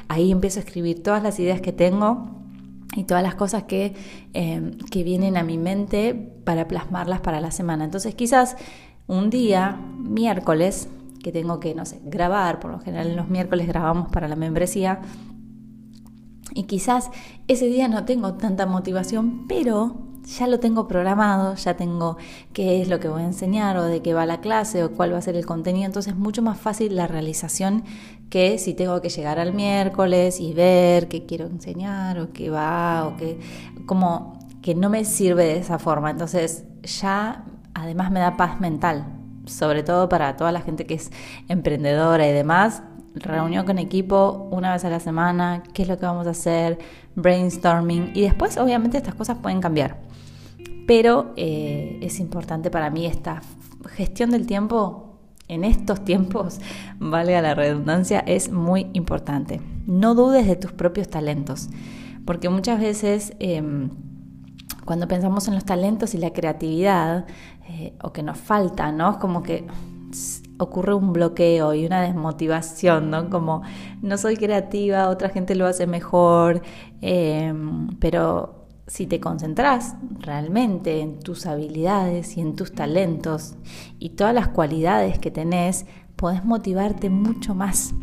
ahí 0.08 0.32
empiezo 0.32 0.60
a 0.60 0.64
escribir 0.64 1.02
todas 1.02 1.24
las 1.24 1.40
ideas 1.40 1.62
que 1.62 1.74
tengo 1.74 2.30
y 2.96 3.06
todas 3.06 3.24
las 3.24 3.34
cosas 3.34 3.64
que, 3.64 3.96
eh, 4.36 4.78
que 4.92 5.02
vienen 5.02 5.36
a 5.36 5.42
mi 5.42 5.58
mente 5.58 6.14
para 6.44 6.68
plasmarlas 6.68 7.22
para 7.22 7.42
la 7.42 7.50
semana. 7.50 7.86
Entonces 7.86 8.14
quizás 8.14 8.56
un 9.08 9.32
día, 9.32 9.80
miércoles, 9.98 10.90
que 11.24 11.32
tengo 11.32 11.60
que, 11.60 11.74
no 11.74 11.88
sé, 11.88 12.02
grabar, 12.06 12.60
por 12.60 12.70
lo 12.70 12.80
general 12.80 13.16
los 13.16 13.30
miércoles 13.30 13.68
grabamos 13.68 14.10
para 14.10 14.28
la 14.28 14.36
membresía, 14.36 15.02
y 16.56 16.64
quizás 16.64 17.12
ese 17.48 17.68
día 17.68 17.88
no 17.88 18.06
tengo 18.06 18.34
tanta 18.34 18.66
motivación, 18.66 19.46
pero 19.48 19.98
ya 20.26 20.48
lo 20.48 20.60
tengo 20.60 20.88
programado, 20.88 21.54
ya 21.56 21.76
tengo 21.76 22.18
qué 22.54 22.82
es 22.82 22.88
lo 22.88 23.00
que 23.00 23.08
voy 23.08 23.22
a 23.22 23.26
enseñar 23.26 23.78
o 23.78 23.84
de 23.84 24.02
qué 24.02 24.14
va 24.16 24.26
la 24.26 24.42
clase 24.42 24.84
o 24.84 24.92
cuál 24.92 25.14
va 25.14 25.20
a 25.20 25.22
ser 25.22 25.36
el 25.36 25.46
contenido, 25.46 25.86
entonces 25.86 26.14
es 26.14 26.20
mucho 26.20 26.42
más 26.42 26.58
fácil 26.58 26.96
la 26.96 27.06
realización 27.06 27.84
que 28.30 28.58
si 28.58 28.74
tengo 28.74 29.02
que 29.02 29.10
llegar 29.10 29.38
al 29.38 29.54
miércoles 29.54 30.40
y 30.40 30.54
ver 30.54 31.08
qué 31.08 31.26
quiero 31.26 31.46
enseñar 31.46 32.20
o 32.20 32.32
qué 32.34 32.50
va 32.50 33.06
o 33.06 33.18
qué, 33.18 33.40
como 33.86 34.40
que 34.64 34.74
no 34.74 34.90
me 34.90 35.06
sirve 35.06 35.44
de 35.44 35.58
esa 35.58 35.78
forma, 35.78 36.10
entonces 36.10 36.64
ya 36.82 37.46
además 37.76 38.10
me 38.12 38.20
da 38.20 38.36
paz 38.36 38.60
mental, 38.60 39.06
sobre 39.46 39.84
todo 39.84 40.10
para 40.10 40.38
toda 40.38 40.52
la 40.52 40.62
gente 40.62 40.88
que 40.88 40.96
es 40.96 41.12
emprendedora 41.50 42.28
y 42.28 42.32
demás, 42.32 42.82
reunión 43.16 43.66
con 43.66 43.80
equipo 43.80 44.48
una 44.52 44.74
vez 44.74 44.86
a 44.86 44.90
la 44.90 45.00
semana, 45.00 45.64
qué 45.74 45.84
es 45.84 45.88
lo 45.88 45.98
que 45.98 46.06
vamos 46.06 46.28
a 46.28 46.32
hacer, 46.32 46.78
brainstorming 47.16 48.12
y 48.14 48.22
después 48.22 48.58
obviamente 48.58 48.98
estas 48.98 49.16
cosas 49.16 49.38
pueden 49.38 49.62
cambiar. 49.62 50.02
Pero 50.88 51.34
eh, 51.36 52.00
es 52.02 52.20
importante 52.20 52.70
para 52.70 52.90
mí 52.90 53.06
esta 53.06 53.42
gestión 53.88 54.32
del 54.32 54.46
tiempo 54.46 55.06
en 55.48 55.64
estos 55.64 56.04
tiempos, 56.04 56.60
valga 57.00 57.42
la 57.42 57.56
redundancia, 57.56 58.20
es 58.20 58.52
muy 58.52 58.88
importante. 58.94 59.62
No 59.86 60.16
dudes 60.16 60.48
de 60.48 60.56
tus 60.56 60.72
propios 60.72 61.10
talentos, 61.10 61.70
porque 62.26 62.50
muchas 62.50 62.80
veces 62.80 63.34
em, 63.40 63.90
cuando 64.86 65.08
pensamos 65.08 65.48
en 65.48 65.56
los 65.56 65.66
talentos 65.66 66.16
y 66.16 66.18
la 66.18 66.34
creatividad, 66.34 67.26
eh, 67.70 67.94
o 68.02 68.12
que 68.14 68.24
nos 68.24 68.38
falta, 68.38 68.92
¿no? 68.92 69.12
Es 69.12 69.18
como 69.18 69.44
que 69.44 69.66
ocurre 70.58 70.94
un 70.94 71.14
bloqueo 71.14 71.74
y 71.74 71.86
una 71.86 72.02
desmotivación, 72.02 73.10
¿no? 73.10 73.30
Como 73.30 73.62
no 74.02 74.18
soy 74.18 74.38
creativa, 74.38 75.10
otra 75.10 75.30
gente 75.30 75.56
lo 75.56 75.66
hace 75.66 75.88
mejor, 75.88 76.62
em, 77.02 77.90
pero 78.00 78.66
si 78.88 79.08
te 79.08 79.20
concentras 79.20 79.96
realmente 80.20 81.02
en 81.02 81.20
tus 81.20 81.46
habilidades 81.46 82.38
y 82.38 82.42
en 82.42 82.56
tus 82.56 82.74
talentos 82.74 83.56
y 84.00 84.10
todas 84.12 84.34
las 84.34 84.50
cualidades 84.50 85.18
que 85.20 85.32
tenés, 85.32 85.86
podés 86.16 86.46
motivarte 86.46 87.10
mucho 87.10 87.56
más 87.56 87.94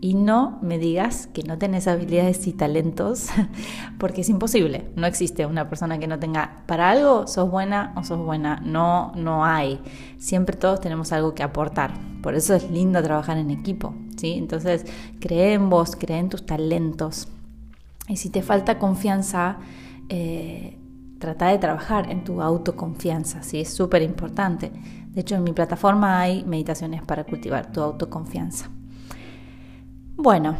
y 0.00 0.14
no 0.14 0.58
me 0.62 0.78
digas 0.78 1.26
que 1.26 1.42
no 1.42 1.58
tenés 1.58 1.88
habilidades 1.88 2.46
y 2.46 2.52
talentos, 2.52 3.28
porque 3.98 4.20
es 4.20 4.28
imposible. 4.28 4.90
No 4.94 5.06
existe 5.06 5.44
una 5.44 5.68
persona 5.68 5.98
que 5.98 6.06
no 6.06 6.18
tenga 6.20 6.62
para 6.66 6.90
algo, 6.90 7.26
sos 7.26 7.50
buena 7.50 7.92
o 7.96 8.04
sos 8.04 8.18
buena. 8.18 8.60
No, 8.64 9.12
no 9.16 9.44
hay. 9.44 9.80
Siempre 10.18 10.56
todos 10.56 10.80
tenemos 10.80 11.12
algo 11.12 11.34
que 11.34 11.42
aportar. 11.42 11.94
Por 12.22 12.34
eso 12.34 12.54
es 12.54 12.70
lindo 12.70 13.02
trabajar 13.02 13.38
en 13.38 13.50
equipo. 13.50 13.94
¿sí? 14.16 14.34
Entonces, 14.34 14.86
cree 15.18 15.54
en 15.54 15.68
vos, 15.68 15.96
cree 15.96 16.18
en 16.18 16.28
tus 16.28 16.46
talentos. 16.46 17.28
Y 18.08 18.16
si 18.16 18.30
te 18.30 18.42
falta 18.42 18.78
confianza, 18.78 19.58
eh, 20.08 20.78
trata 21.18 21.48
de 21.48 21.58
trabajar 21.58 22.08
en 22.10 22.22
tu 22.22 22.40
autoconfianza. 22.40 23.42
¿sí? 23.42 23.60
Es 23.60 23.74
súper 23.74 24.02
importante. 24.02 24.70
De 25.08 25.22
hecho, 25.22 25.34
en 25.34 25.42
mi 25.42 25.52
plataforma 25.52 26.20
hay 26.20 26.44
meditaciones 26.44 27.02
para 27.02 27.24
cultivar 27.24 27.72
tu 27.72 27.80
autoconfianza. 27.80 28.70
Bueno, 30.20 30.56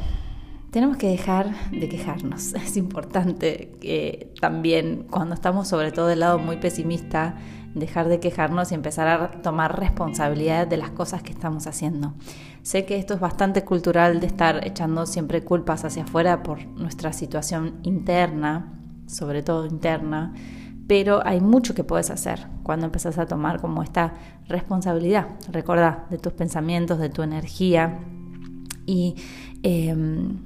tenemos 0.71 0.99
que 0.99 1.09
dejar 1.09 1.53
de 1.73 1.89
quejarnos. 1.89 2.55
Es 2.55 2.77
importante 2.77 3.77
que 3.81 4.33
también 4.41 5.09
cuando 5.11 5.35
estamos 5.35 5.67
sobre 5.67 5.91
todo 5.91 6.07
del 6.07 6.21
lado 6.21 6.39
muy 6.39 6.59
pesimista, 6.59 7.35
dejar 7.75 8.07
de 8.09 8.21
quejarnos 8.21 8.71
y 8.71 8.77
empezar 8.77 9.09
a 9.09 9.43
tomar 9.43 9.81
responsabilidad 9.81 10.69
de 10.69 10.77
las 10.77 10.91
cosas 10.91 11.25
que 11.25 11.33
estamos 11.33 11.67
haciendo. 11.67 12.15
Sé 12.63 12.85
que 12.85 12.99
esto 12.99 13.15
es 13.15 13.21
bastante 13.21 13.65
cultural 13.65 14.21
de 14.21 14.29
estar 14.29 14.65
echando 14.65 15.07
siempre 15.07 15.43
culpas 15.43 15.85
hacia 15.85 16.05
afuera 16.05 16.45
por 16.45 16.65
nuestra 16.65 17.13
situación 17.13 17.81
interna, 17.83 18.79
sobre 19.07 19.43
todo 19.43 19.67
interna, 19.67 20.35
pero 20.87 21.21
hay 21.27 21.41
mucho 21.41 21.75
que 21.75 21.83
puedes 21.83 22.11
hacer 22.11 22.47
cuando 22.63 22.87
empezás 22.87 23.19
a 23.19 23.27
tomar 23.27 23.61
como 23.61 23.83
esta 23.83 24.15
responsabilidad. 24.47 25.27
Recordá 25.51 26.07
de 26.11 26.19
tus 26.19 26.33
pensamientos, 26.33 27.01
de 27.01 27.09
tu 27.09 27.23
energía 27.23 27.99
y 28.89 29.17
Em, 29.63 30.45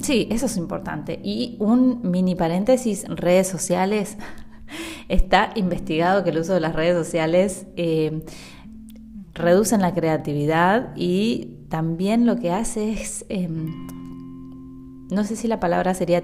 sí, 0.00 0.28
eso 0.30 0.46
es 0.46 0.56
importante. 0.56 1.20
Y 1.22 1.56
un 1.58 2.00
mini 2.02 2.34
paréntesis, 2.34 3.04
redes 3.08 3.48
sociales. 3.48 4.16
Está 5.08 5.50
investigado 5.56 6.24
que 6.24 6.30
el 6.30 6.38
uso 6.38 6.54
de 6.54 6.60
las 6.60 6.74
redes 6.74 6.96
sociales 6.96 7.66
eh, 7.76 8.24
reducen 9.34 9.80
la 9.80 9.94
creatividad 9.94 10.92
y 10.96 11.58
también 11.68 12.26
lo 12.26 12.36
que 12.36 12.50
hace 12.50 12.92
es, 12.92 13.24
em, 13.28 13.88
no 15.10 15.24
sé 15.24 15.36
si 15.36 15.48
la 15.48 15.60
palabra 15.60 15.94
sería 15.94 16.22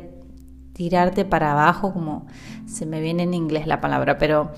tirarte 0.72 1.24
para 1.24 1.52
abajo, 1.52 1.92
como 1.92 2.26
se 2.66 2.86
me 2.86 3.00
viene 3.00 3.24
en 3.24 3.34
inglés 3.34 3.66
la 3.66 3.80
palabra, 3.80 4.16
pero 4.16 4.52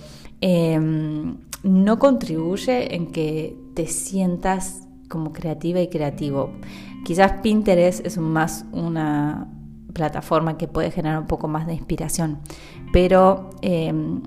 no 1.63 1.99
contribuye 1.99 2.95
en 2.95 3.13
que 3.13 3.57
te 3.75 3.87
sientas 3.87 4.89
como 5.11 5.33
creativa 5.33 5.81
y 5.81 5.89
creativo. 5.89 6.53
Quizás 7.05 7.33
Pinterest 7.43 8.07
es 8.07 8.17
más 8.17 8.65
una 8.73 9.49
plataforma 9.93 10.57
que 10.57 10.69
puede 10.69 10.91
generar 10.91 11.19
un 11.19 11.27
poco 11.27 11.49
más 11.49 11.67
de 11.67 11.75
inspiración, 11.75 12.39
pero 12.93 13.51
em, 13.61 14.23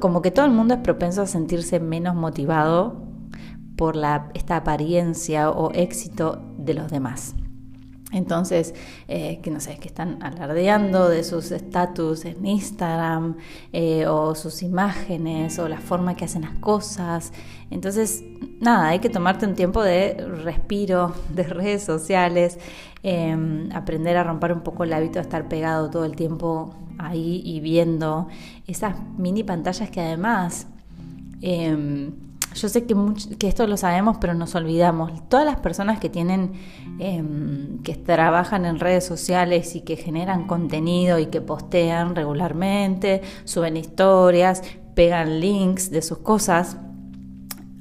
como 0.00 0.22
que 0.22 0.30
todo 0.30 0.46
el 0.46 0.52
mundo 0.52 0.74
es 0.74 0.80
propenso 0.80 1.22
a 1.22 1.26
sentirse 1.26 1.78
menos 1.78 2.14
motivado 2.14 3.02
por 3.76 3.94
la, 3.94 4.30
esta 4.34 4.56
apariencia 4.56 5.50
o 5.50 5.70
éxito 5.72 6.40
de 6.56 6.74
los 6.74 6.90
demás. 6.90 7.34
Entonces, 8.12 8.74
eh, 9.08 9.40
que 9.42 9.50
no 9.50 9.58
sé, 9.58 9.78
que 9.78 9.88
están 9.88 10.22
alardeando 10.22 11.08
de 11.08 11.24
sus 11.24 11.50
estatus 11.50 12.26
en 12.26 12.44
Instagram 12.44 13.36
eh, 13.72 14.06
o 14.06 14.34
sus 14.34 14.62
imágenes 14.62 15.58
o 15.58 15.66
la 15.66 15.78
forma 15.78 16.14
que 16.14 16.26
hacen 16.26 16.42
las 16.42 16.54
cosas. 16.58 17.32
Entonces, 17.70 18.22
nada, 18.60 18.88
hay 18.88 18.98
que 18.98 19.08
tomarte 19.08 19.46
un 19.46 19.54
tiempo 19.54 19.82
de 19.82 20.14
respiro, 20.44 21.14
de 21.34 21.44
redes 21.44 21.84
sociales, 21.84 22.58
em, 23.02 23.70
aprender 23.72 24.16
a 24.18 24.24
romper 24.24 24.52
un 24.52 24.60
poco 24.60 24.84
el 24.84 24.92
hábito 24.92 25.14
de 25.14 25.22
estar 25.22 25.48
pegado 25.48 25.88
todo 25.90 26.04
el 26.04 26.14
tiempo 26.14 26.74
ahí 26.98 27.40
y 27.44 27.60
viendo 27.60 28.28
esas 28.66 28.96
mini 29.16 29.42
pantallas 29.42 29.90
que 29.90 30.00
además... 30.00 30.66
Yo 32.54 32.68
sé 32.68 32.84
que, 32.84 32.94
que, 33.38 33.48
esto 33.48 33.66
lo 33.66 33.76
sabemos, 33.76 34.18
pero 34.20 34.34
nos 34.34 34.54
olvidamos. 34.54 35.28
Todas 35.28 35.46
las 35.46 35.56
personas 35.56 35.98
que 35.98 36.08
tienen, 36.08 36.52
em, 36.98 37.82
que 37.82 37.96
trabajan 37.96 38.64
en 38.64 38.78
redes 38.78 39.04
sociales 39.04 39.74
y 39.74 39.80
que 39.82 39.96
generan 39.96 40.46
contenido 40.46 41.18
y 41.18 41.26
que 41.26 41.40
postean 41.40 42.14
regularmente, 42.14 43.22
suben 43.44 43.76
historias, 43.76 44.62
pegan 44.94 45.40
links 45.40 45.90
de 45.90 46.02
sus 46.02 46.18
cosas, 46.18 46.76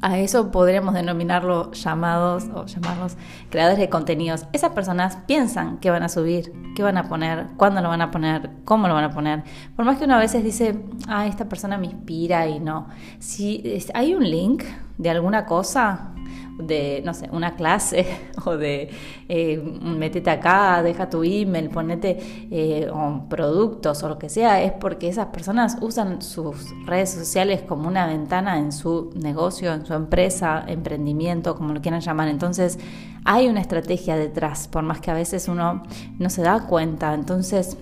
a 0.02 0.18
eso 0.18 0.52
podremos 0.52 0.94
denominarlo 0.94 1.72
llamados 1.72 2.46
o 2.54 2.66
llamarlos 2.66 3.16
creadores 3.50 3.80
de 3.80 3.90
contenidos. 3.90 4.46
Esas 4.52 4.72
personas 4.72 5.18
piensan 5.28 5.78
qué 5.78 5.92
van 5.92 6.04
a 6.04 6.10
subir, 6.10 6.52
qué 6.76 6.84
van 6.84 6.98
a 6.98 7.08
poner, 7.08 7.48
cuándo 7.58 7.82
lo 7.82 7.90
van 7.90 8.02
a 8.02 8.12
poner, 8.12 8.50
cómo 8.66 8.88
lo 8.88 8.96
van 8.96 9.06
a 9.06 9.12
poner. 9.12 9.44
Por 9.76 9.86
más 9.86 9.98
que 9.98 10.06
uno 10.06 10.16
a 10.16 10.20
veces 10.20 10.44
dice, 10.44 10.84
ah, 11.08 11.28
esta 11.28 11.48
persona 11.48 11.78
me 11.78 11.88
inspira 11.88 12.48
y 12.48 12.60
no. 12.60 12.88
Si 13.20 13.80
hay 13.94 14.16
un 14.16 14.30
link 14.30 14.64
de 14.98 15.10
alguna 15.10 15.46
cosa, 15.46 16.12
de, 16.62 17.02
no 17.06 17.14
sé, 17.14 17.30
una 17.32 17.56
clase 17.56 18.06
o 18.46 18.58
de 18.58 18.90
eh, 19.28 19.58
métete 19.58 20.30
acá, 20.30 20.82
deja 20.84 21.10
tu 21.10 21.24
email, 21.24 21.70
ponete 21.70 22.18
eh, 22.52 22.92
productos 23.30 24.04
o 24.04 24.10
lo 24.10 24.18
que 24.18 24.30
sea, 24.30 24.62
es 24.62 24.72
porque 24.74 25.08
esas 25.08 25.28
personas 25.28 25.78
usan 25.82 26.22
sus 26.22 26.74
redes 26.86 27.12
sociales 27.12 27.62
como 27.62 27.88
una 27.88 28.08
ventana 28.08 28.58
en 28.58 28.72
su 28.72 29.12
negocio, 29.16 29.74
en 29.74 29.86
su 29.86 29.94
empresa, 29.94 30.64
emprendimiento, 30.68 31.56
como 31.56 31.74
lo 31.74 31.82
quieran 31.82 32.02
llamar. 32.02 32.28
Entonces, 32.28 32.80
hay 33.26 33.48
una 33.48 33.62
estrategia 33.62 34.16
detrás, 34.16 34.68
por 34.68 34.84
más 34.84 35.00
que 35.00 35.12
a 35.12 35.14
veces 35.14 35.48
uno 35.48 35.84
no 36.18 36.30
se 36.30 36.42
da 36.42 36.68
cuenta. 36.68 37.14
Entonces, 37.14 37.78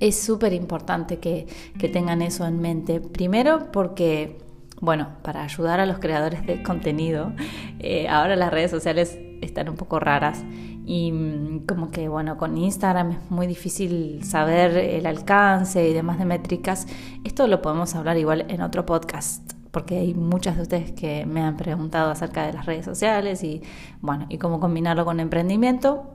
es 0.00 0.20
súper 0.20 0.52
importante 0.52 1.18
que, 1.18 1.46
que 1.78 1.88
tengan 1.88 2.22
eso 2.22 2.44
en 2.46 2.60
mente. 2.60 3.00
Primero 3.00 3.70
porque 3.70 4.41
bueno, 4.82 5.10
para 5.22 5.44
ayudar 5.44 5.78
a 5.78 5.86
los 5.86 6.00
creadores 6.00 6.44
de 6.44 6.60
contenido, 6.64 7.32
eh, 7.78 8.08
ahora 8.08 8.34
las 8.34 8.50
redes 8.50 8.68
sociales 8.68 9.16
están 9.40 9.68
un 9.68 9.76
poco 9.76 10.00
raras 10.00 10.44
y 10.84 11.12
mm, 11.12 11.66
como 11.66 11.92
que 11.92 12.08
bueno, 12.08 12.36
con 12.36 12.58
Instagram 12.58 13.12
es 13.12 13.30
muy 13.30 13.46
difícil 13.46 14.24
saber 14.24 14.76
el 14.76 15.06
alcance 15.06 15.88
y 15.88 15.92
demás 15.94 16.18
de 16.18 16.24
métricas. 16.24 16.88
Esto 17.22 17.46
lo 17.46 17.62
podemos 17.62 17.94
hablar 17.94 18.18
igual 18.18 18.44
en 18.48 18.60
otro 18.60 18.84
podcast 18.84 19.52
porque 19.70 19.98
hay 19.98 20.14
muchas 20.14 20.56
de 20.56 20.62
ustedes 20.62 20.90
que 20.90 21.26
me 21.26 21.42
han 21.42 21.56
preguntado 21.56 22.10
acerca 22.10 22.44
de 22.44 22.52
las 22.52 22.66
redes 22.66 22.84
sociales 22.84 23.44
y 23.44 23.62
bueno, 24.00 24.26
y 24.30 24.38
cómo 24.38 24.58
combinarlo 24.58 25.04
con 25.04 25.20
emprendimiento 25.20 26.12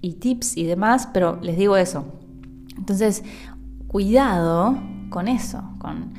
y 0.00 0.14
tips 0.14 0.56
y 0.56 0.64
demás, 0.64 1.08
pero 1.12 1.38
les 1.42 1.56
digo 1.56 1.76
eso. 1.76 2.06
Entonces, 2.76 3.22
cuidado 3.86 4.76
con 5.10 5.28
eso, 5.28 5.62
con 5.78 6.14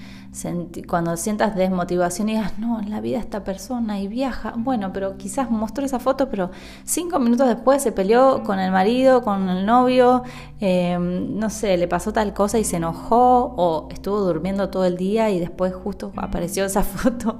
cuando 0.87 1.17
sientas 1.17 1.55
desmotivación 1.55 2.29
y 2.29 2.33
digas, 2.33 2.57
no, 2.57 2.81
la 2.87 3.01
vida 3.01 3.19
esta 3.19 3.43
persona 3.43 3.99
y 3.99 4.07
viaja, 4.07 4.53
bueno, 4.55 4.93
pero 4.93 5.17
quizás 5.17 5.51
mostró 5.51 5.85
esa 5.85 5.99
foto, 5.99 6.29
pero 6.29 6.51
cinco 6.85 7.19
minutos 7.19 7.47
después 7.47 7.83
se 7.83 7.91
peleó 7.91 8.41
con 8.43 8.57
el 8.59 8.71
marido, 8.71 9.23
con 9.23 9.49
el 9.49 9.65
novio, 9.65 10.23
em, 10.61 11.37
no 11.37 11.49
sé, 11.49 11.75
le 11.75 11.87
pasó 11.89 12.13
tal 12.13 12.33
cosa 12.33 12.59
y 12.59 12.63
se 12.63 12.77
enojó 12.77 13.53
o 13.57 13.89
estuvo 13.91 14.21
durmiendo 14.21 14.69
todo 14.69 14.85
el 14.85 14.95
día 14.95 15.29
y 15.31 15.39
después 15.39 15.73
justo 15.73 16.13
apareció 16.15 16.63
esa 16.63 16.83
foto. 16.83 17.37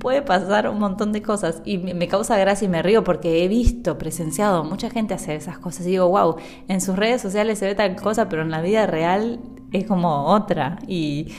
Puede 0.00 0.22
pasar 0.22 0.68
un 0.68 0.80
montón 0.80 1.12
de 1.12 1.22
cosas 1.22 1.62
y 1.64 1.78
me 1.78 2.08
causa 2.08 2.36
gracia 2.36 2.66
y 2.66 2.68
me 2.68 2.82
río 2.82 3.04
porque 3.04 3.44
he 3.44 3.48
visto, 3.48 3.96
presenciado 3.96 4.64
mucha 4.64 4.90
gente 4.90 5.14
hacer 5.14 5.36
esas 5.36 5.58
cosas 5.58 5.86
y 5.86 5.90
digo, 5.90 6.08
wow, 6.08 6.36
en 6.66 6.80
sus 6.80 6.96
redes 6.96 7.22
sociales 7.22 7.60
se 7.60 7.66
ve 7.66 7.74
tal 7.76 7.94
cosa, 7.94 8.28
pero 8.28 8.42
en 8.42 8.50
la 8.50 8.60
vida 8.60 8.86
real 8.86 9.38
es 9.72 9.86
como 9.86 10.26
otra 10.26 10.78
y, 10.86 11.32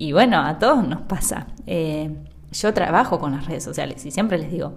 y 0.00 0.12
bueno, 0.12 0.38
a 0.38 0.58
todos 0.58 0.88
nos 0.88 1.02
pasa. 1.02 1.48
Eh, 1.66 2.10
yo 2.52 2.72
trabajo 2.72 3.18
con 3.18 3.32
las 3.32 3.44
redes 3.44 3.62
sociales 3.62 4.06
y 4.06 4.10
siempre 4.10 4.38
les 4.38 4.50
digo 4.50 4.74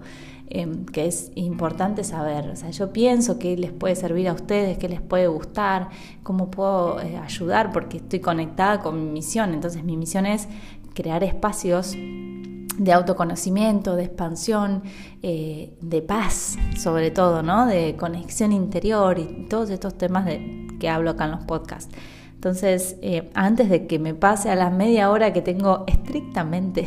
em, 0.50 0.84
que 0.84 1.06
es 1.06 1.32
importante 1.34 2.04
saber, 2.04 2.50
o 2.50 2.56
sea, 2.56 2.68
yo 2.68 2.92
pienso 2.92 3.38
qué 3.38 3.56
les 3.56 3.72
puede 3.72 3.96
servir 3.96 4.28
a 4.28 4.34
ustedes, 4.34 4.76
qué 4.76 4.86
les 4.86 5.00
puede 5.00 5.26
gustar, 5.26 5.88
cómo 6.22 6.50
puedo 6.50 7.00
eh, 7.00 7.16
ayudar, 7.16 7.72
porque 7.72 7.96
estoy 7.96 8.20
conectada 8.20 8.80
con 8.80 9.02
mi 9.02 9.10
misión. 9.10 9.54
Entonces 9.54 9.82
mi 9.82 9.96
misión 9.96 10.26
es 10.26 10.46
crear 10.92 11.24
espacios 11.24 11.96
de 11.96 12.92
autoconocimiento, 12.92 13.96
de 13.96 14.04
expansión, 14.04 14.82
eh, 15.22 15.72
de 15.80 16.02
paz, 16.02 16.58
sobre 16.76 17.10
todo, 17.10 17.42
¿no? 17.42 17.64
De 17.64 17.96
conexión 17.96 18.52
interior 18.52 19.18
y 19.18 19.46
todos 19.48 19.70
estos 19.70 19.96
temas 19.96 20.26
de, 20.26 20.68
que 20.78 20.90
hablo 20.90 21.12
acá 21.12 21.24
en 21.24 21.30
los 21.30 21.44
podcasts. 21.44 21.96
Entonces, 22.44 22.98
eh, 23.00 23.30
antes 23.32 23.70
de 23.70 23.86
que 23.86 23.98
me 23.98 24.12
pase 24.12 24.50
a 24.50 24.54
la 24.54 24.68
media 24.68 25.10
hora 25.10 25.32
que 25.32 25.40
tengo 25.40 25.84
estrictamente, 25.86 26.86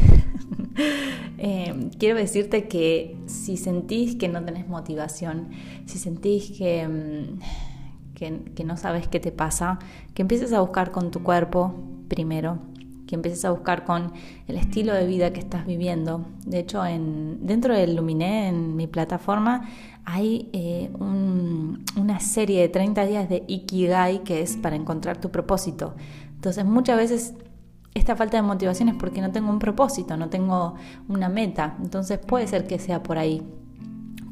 eh, 1.40 1.90
quiero 1.98 2.16
decirte 2.16 2.68
que 2.68 3.18
si 3.26 3.58
sentís 3.58 4.16
que 4.18 4.28
no 4.28 4.46
tenés 4.46 4.68
motivación, 4.68 5.50
si 5.88 5.98
sentís 5.98 6.52
que, 6.56 6.88
mm, 6.88 7.40
que, 8.14 8.40
que 8.54 8.64
no 8.66 8.78
sabes 8.78 9.08
qué 9.08 9.20
te 9.20 9.32
pasa, 9.32 9.80
que 10.14 10.22
empieces 10.22 10.54
a 10.54 10.62
buscar 10.62 10.92
con 10.92 11.10
tu 11.10 11.24
cuerpo 11.24 11.74
primero, 12.08 12.60
que 13.08 13.16
empieces 13.16 13.44
a 13.44 13.50
buscar 13.50 13.84
con 13.84 14.14
el 14.48 14.58
estilo 14.58 14.94
de 14.94 15.08
vida 15.08 15.34
que 15.34 15.40
estás 15.40 15.66
viviendo. 15.66 16.24
De 16.46 16.60
hecho, 16.60 16.86
en, 16.86 17.48
dentro 17.48 17.74
del 17.74 17.96
Luminé, 17.96 18.50
en 18.50 18.76
mi 18.76 18.86
plataforma, 18.86 19.68
hay 20.10 20.50
eh, 20.54 20.90
una 21.00 22.22
serie 22.22 22.62
de 22.62 22.70
30 22.70 23.06
días 23.06 23.28
de 23.28 23.44
Ikigai 23.46 24.24
que 24.24 24.42
es 24.42 24.56
para 24.56 24.78
encontrar 24.78 25.20
tu 25.20 25.32
propósito. 25.32 25.96
Entonces, 26.34 26.64
muchas 26.64 26.96
veces 26.96 27.34
esta 27.94 28.16
falta 28.16 28.38
de 28.38 28.44
motivación 28.44 28.88
es 28.88 28.96
porque 28.96 29.20
no 29.20 29.34
tengo 29.34 29.50
un 29.50 29.60
propósito, 29.60 30.16
no 30.16 30.30
tengo 30.30 30.76
una 31.10 31.28
meta. 31.28 31.76
Entonces, 31.84 32.20
puede 32.20 32.48
ser 32.48 32.68
que 32.68 32.80
sea 32.80 33.04
por 33.04 33.18
ahí. 33.18 33.46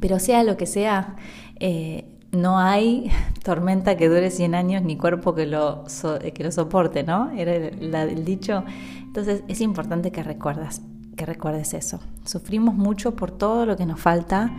Pero 0.00 0.18
sea 0.18 0.44
lo 0.44 0.56
que 0.56 0.64
sea, 0.64 1.16
eh, 1.60 2.06
no 2.32 2.58
hay 2.58 3.10
tormenta 3.44 3.98
que 3.98 4.08
dure 4.08 4.30
100 4.30 4.54
años 4.54 4.82
ni 4.82 4.96
cuerpo 4.96 5.34
que 5.34 5.44
lo, 5.44 5.84
que 6.32 6.42
lo 6.42 6.52
soporte, 6.52 7.02
¿no? 7.02 7.32
Era 7.32 7.54
el, 7.54 8.24
dicho. 8.24 8.64
Entonces 9.02 9.42
es 9.46 9.60
importante 9.60 10.10
que 10.10 10.22
recuerdas, 10.22 10.80
que 11.18 11.26
recuerdes 11.26 11.74
eso. 11.74 12.00
Sufrimos 12.24 12.74
mucho 12.74 13.14
por 13.14 13.30
todo 13.30 13.66
lo 13.66 13.76
que 13.76 13.84
nos 13.84 14.00
falta 14.00 14.54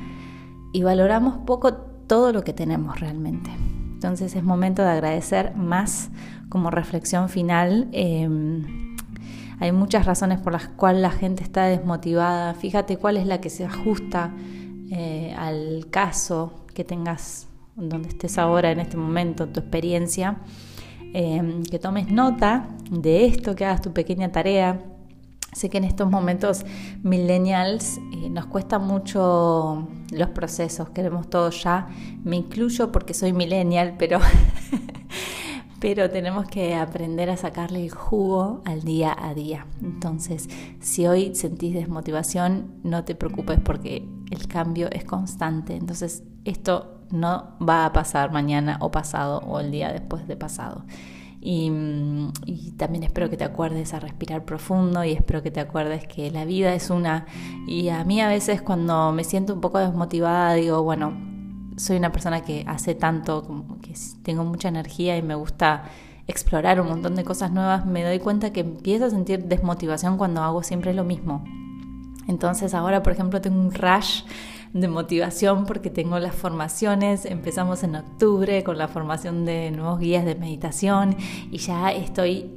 y 0.74 0.84
valoramos 0.84 1.40
poco 1.46 1.74
todo 1.74 2.32
lo 2.32 2.44
que 2.44 2.54
tenemos 2.54 3.00
realmente. 3.00 3.50
Entonces 3.94 4.36
es 4.36 4.44
momento 4.44 4.84
de 4.84 4.90
agradecer 4.90 5.56
más 5.56 6.10
como 6.50 6.70
reflexión 6.70 7.30
final. 7.30 7.88
Em, 7.92 8.96
hay 9.60 9.72
muchas 9.72 10.06
razones 10.06 10.40
por 10.40 10.54
las 10.54 10.68
cuales 10.68 11.02
la 11.02 11.10
gente 11.10 11.44
está 11.44 11.66
desmotivada. 11.66 12.54
Fíjate 12.54 12.98
cuál 12.98 13.18
es 13.18 13.26
la 13.26 13.42
que 13.42 13.50
se 13.50 13.66
ajusta 13.66 14.34
eh, 14.92 15.34
al 15.38 15.88
caso 15.90 16.54
que 16.74 16.84
tengas 16.84 17.48
donde 17.76 18.10
estés 18.10 18.38
ahora 18.38 18.72
en 18.72 18.80
este 18.80 18.98
momento, 18.98 19.48
tu 19.48 19.60
experiencia, 19.60 20.38
eh, 21.14 21.62
que 21.70 21.80
tomes 21.80 22.10
nota 22.10 22.70
de 22.90 23.26
esto, 23.26 23.56
que 23.56 23.66
hagas 23.66 23.82
tu 23.82 23.94
pequeña 23.94 24.32
tarea. 24.32 24.80
Sé 25.54 25.70
que 25.70 25.78
en 25.78 25.86
estos 25.86 26.10
momentos 26.10 26.66
millennials 27.04 27.98
eh, 28.14 28.30
nos 28.30 28.46
cuesta 28.46 28.80
mucho 28.80 29.88
los 30.12 30.30
procesos, 30.30 30.90
queremos 30.90 31.30
todo 31.30 31.50
ya. 31.50 31.88
Me 32.24 32.36
incluyo 32.36 32.92
porque 32.92 33.14
soy 33.14 33.34
millennial, 33.34 33.96
pero, 33.98 34.20
pero 35.80 36.10
tenemos 36.10 36.48
que 36.48 36.76
aprender 36.76 37.30
a 37.30 37.38
sacarle 37.38 37.84
el 37.84 37.92
jugo 37.92 38.62
al 38.66 38.84
día 38.84 39.16
a 39.18 39.34
día. 39.34 39.66
Entonces, 39.82 40.50
si 40.80 41.08
hoy 41.08 41.34
sentís 41.34 41.74
desmotivación, 41.74 42.74
no 42.84 43.04
te 43.04 43.16
preocupes 43.16 43.60
porque 43.60 44.08
el 44.30 44.48
cambio 44.48 44.90
es 44.92 45.06
constante. 45.06 45.76
Entonces, 45.76 46.24
esto 46.46 47.02
no 47.10 47.56
va 47.68 47.86
a 47.86 47.94
pasar 47.94 48.32
mañana 48.32 48.78
o 48.82 48.92
pasado 48.92 49.40
o 49.40 49.60
el 49.60 49.72
día 49.72 49.92
después 49.92 50.28
de 50.28 50.36
pasado. 50.36 50.84
Y, 51.50 51.72
y, 52.46 52.72
también 52.72 53.04
espero 53.04 53.30
que 53.30 53.38
te 53.38 53.46
acuerdes 53.46 53.94
a 53.94 54.02
respirar 54.02 54.44
profundo 54.44 55.06
y 55.06 55.14
espero 55.14 55.42
que 55.42 55.50
te 55.50 55.62
acuerdes 55.62 56.06
que 56.06 56.30
la 56.30 56.44
vida 56.44 56.74
es 56.74 56.90
una. 56.90 57.26
Y 57.66 57.88
a 57.88 58.04
mí 58.04 58.20
a 58.20 58.28
veces 58.28 58.62
cuando 58.62 59.14
me 59.14 59.24
siento 59.24 59.54
un 59.54 59.62
poco 59.62 59.80
desmotivada 59.80 60.56
digo, 60.56 60.84
bueno, 60.84 61.18
soy 61.78 61.96
una 61.96 62.12
persona 62.12 62.42
que 62.42 62.66
hace 62.68 62.96
tanto, 62.96 63.66
que 63.82 63.94
tengo 64.24 64.44
mucha 64.44 64.68
energía 64.68 65.16
y 65.16 65.22
me 65.22 65.36
gusta 65.36 65.86
explorar 66.28 66.82
un 66.82 66.90
montón 66.90 67.16
de 67.16 67.24
cosas 67.24 67.54
nuevas, 67.54 67.86
me 67.86 68.04
doy 68.04 68.20
cuenta 68.20 68.52
que 68.52 68.60
empiezo 68.60 69.06
a 69.06 69.10
sentir 69.10 69.46
desmotivación 69.46 70.18
cuando 70.18 70.42
hago 70.42 70.64
siempre 70.64 70.94
lo 70.94 71.06
mismo. 71.06 71.46
Entonces 72.28 72.74
ahora, 72.74 73.04
por 73.04 73.14
ejemplo, 73.14 73.40
tengo 73.40 73.58
un 73.58 73.74
rush 73.74 74.24
de 74.82 74.88
motivación 74.88 75.66
porque 75.66 75.90
tengo 75.90 76.20
las 76.20 76.36
formaciones, 76.36 77.26
empezamos 77.26 77.84
en 77.84 77.96
octubre 77.96 78.64
con 78.64 78.78
la 78.78 78.88
formación 78.88 79.46
de 79.46 79.72
nuevos 79.72 80.00
guías 80.00 80.26
de 80.26 80.36
meditación 80.36 81.16
y 81.52 81.58
ya 81.58 81.92
estoy 81.92 82.52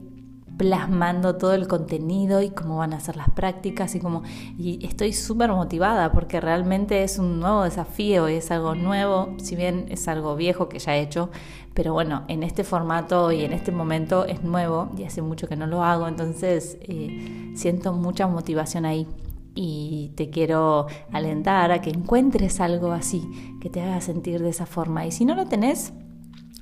plasmando 0.61 1.37
todo 1.37 1.55
el 1.55 1.67
contenido 1.67 2.43
y 2.43 2.51
cómo 2.51 2.77
van 2.77 2.93
a 2.93 3.01
ser 3.01 3.17
las 3.17 3.31
prácticas 3.31 3.95
y 3.95 3.99
como 3.99 4.25
y 4.59 4.85
estoy 4.85 5.15
súper 5.15 5.51
motivada 5.53 6.13
porque 6.13 6.39
realmente 6.39 7.03
es 7.03 7.19
un 7.19 7.41
nuevo 7.41 7.63
desafío, 7.63 8.27
es 8.27 8.51
algo 8.51 8.75
nuevo, 8.75 9.35
si 9.39 9.57
bien 9.57 9.87
es 9.89 10.07
algo 10.07 10.37
viejo 10.37 10.69
que 10.69 10.79
ya 10.79 10.97
he 10.97 11.01
hecho, 11.01 11.31
pero 11.73 11.95
bueno, 11.95 12.25
en 12.29 12.43
este 12.43 12.63
formato 12.63 13.33
y 13.33 13.43
en 13.43 13.55
este 13.55 13.73
momento 13.73 14.27
es 14.27 14.43
nuevo 14.43 14.91
y 14.99 15.05
hace 15.05 15.23
mucho 15.23 15.49
que 15.49 15.57
no 15.57 15.67
lo 15.67 15.83
hago, 15.83 16.07
entonces 16.09 16.77
eh, 16.83 17.53
siento 17.55 17.95
mucha 17.95 18.27
motivación 18.27 18.85
ahí 18.85 19.07
y 19.55 20.13
te 20.17 20.31
quiero 20.31 20.87
alentar 21.13 21.73
a 21.73 21.81
que 21.81 21.91
encuentres 21.91 22.61
algo 22.61 22.93
así, 22.93 23.23
que 23.61 23.71
te 23.71 23.81
haga 23.81 24.01
sentir 24.01 24.43
de 24.43 24.51
esa 24.51 24.67
forma. 24.67 25.07
Y 25.07 25.13
si 25.13 25.25
no 25.25 25.35
lo 25.35 25.47
tenés, 25.47 25.93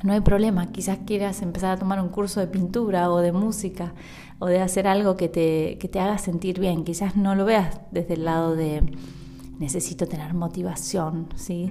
no 0.02 0.12
hay 0.12 0.20
problema, 0.20 0.70
quizás 0.70 0.98
quieras 1.06 1.42
empezar 1.42 1.72
a 1.72 1.76
tomar 1.76 2.00
un 2.00 2.08
curso 2.08 2.40
de 2.40 2.46
pintura 2.46 3.10
o 3.10 3.18
de 3.18 3.32
música 3.32 3.94
o 4.38 4.46
de 4.46 4.60
hacer 4.60 4.86
algo 4.86 5.16
que 5.16 5.28
te, 5.28 5.76
que 5.78 5.88
te 5.88 5.98
haga 5.98 6.18
sentir 6.18 6.60
bien, 6.60 6.84
quizás 6.84 7.16
no 7.16 7.34
lo 7.34 7.44
veas 7.44 7.80
desde 7.90 8.14
el 8.14 8.24
lado 8.24 8.54
de 8.54 8.82
necesito 9.58 10.06
tener 10.06 10.34
motivación, 10.34 11.28
¿sí? 11.34 11.70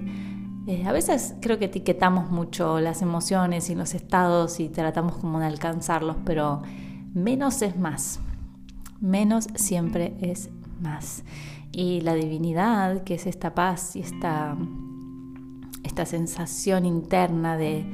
Eh, 0.66 0.84
a 0.86 0.92
veces 0.92 1.34
creo 1.40 1.58
que 1.58 1.64
etiquetamos 1.64 2.30
mucho 2.30 2.78
las 2.78 3.00
emociones 3.00 3.70
y 3.70 3.74
los 3.74 3.94
estados 3.94 4.60
y 4.60 4.68
tratamos 4.68 5.16
como 5.16 5.40
de 5.40 5.46
alcanzarlos, 5.46 6.16
pero 6.26 6.60
menos 7.14 7.62
es 7.62 7.78
más, 7.78 8.20
menos 9.00 9.48
siempre 9.54 10.14
es 10.20 10.50
más. 10.80 11.24
Y 11.72 12.00
la 12.00 12.14
divinidad, 12.14 13.04
que 13.04 13.14
es 13.14 13.26
esta 13.26 13.54
paz 13.54 13.96
y 13.96 14.00
esta, 14.00 14.56
esta 15.84 16.06
sensación 16.06 16.86
interna 16.86 17.56
de, 17.56 17.84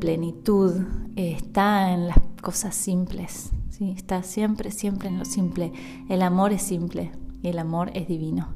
plenitud, 0.00 0.86
eh, 1.16 1.32
está 1.36 1.92
en 1.92 2.08
las 2.08 2.16
cosas 2.40 2.74
simples. 2.74 3.50
¿sí? 3.68 3.90
Está 3.90 4.22
siempre, 4.22 4.70
siempre 4.70 5.08
en 5.08 5.18
lo 5.18 5.26
simple. 5.26 5.70
El 6.08 6.22
amor 6.22 6.52
es 6.52 6.62
simple 6.62 7.12
y 7.42 7.48
el 7.48 7.58
amor 7.58 7.90
es 7.92 8.08
divino. 8.08 8.54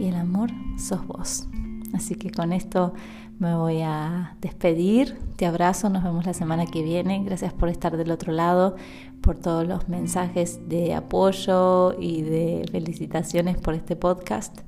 Y 0.00 0.06
el 0.06 0.16
amor 0.16 0.50
sos 0.76 1.06
vos. 1.06 1.46
Así 1.92 2.14
que 2.14 2.30
con 2.30 2.52
esto 2.52 2.94
me 3.38 3.54
voy 3.56 3.82
a 3.82 4.36
despedir. 4.40 5.18
Te 5.36 5.46
abrazo, 5.46 5.90
nos 5.90 6.02
vemos 6.02 6.26
la 6.26 6.34
semana 6.34 6.66
que 6.66 6.82
viene. 6.82 7.22
Gracias 7.24 7.52
por 7.52 7.68
estar 7.68 7.96
del 7.96 8.10
otro 8.10 8.32
lado, 8.32 8.76
por 9.20 9.36
todos 9.36 9.66
los 9.66 9.88
mensajes 9.88 10.60
de 10.68 10.94
apoyo 10.94 11.98
y 12.00 12.22
de 12.22 12.64
felicitaciones 12.70 13.56
por 13.56 13.74
este 13.74 13.96
podcast 13.96 14.60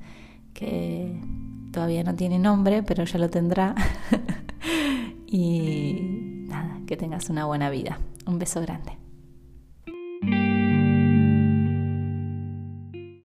que 0.53 1.21
todavía 1.71 2.03
no 2.03 2.15
tiene 2.15 2.39
nombre, 2.39 2.83
pero 2.83 3.03
ya 3.03 3.19
lo 3.19 3.29
tendrá. 3.29 3.75
y 5.27 6.45
nada, 6.47 6.79
que 6.87 6.97
tengas 6.97 7.29
una 7.29 7.45
buena 7.45 7.69
vida. 7.69 7.99
Un 8.25 8.39
beso 8.39 8.61
grande. 8.61 9.04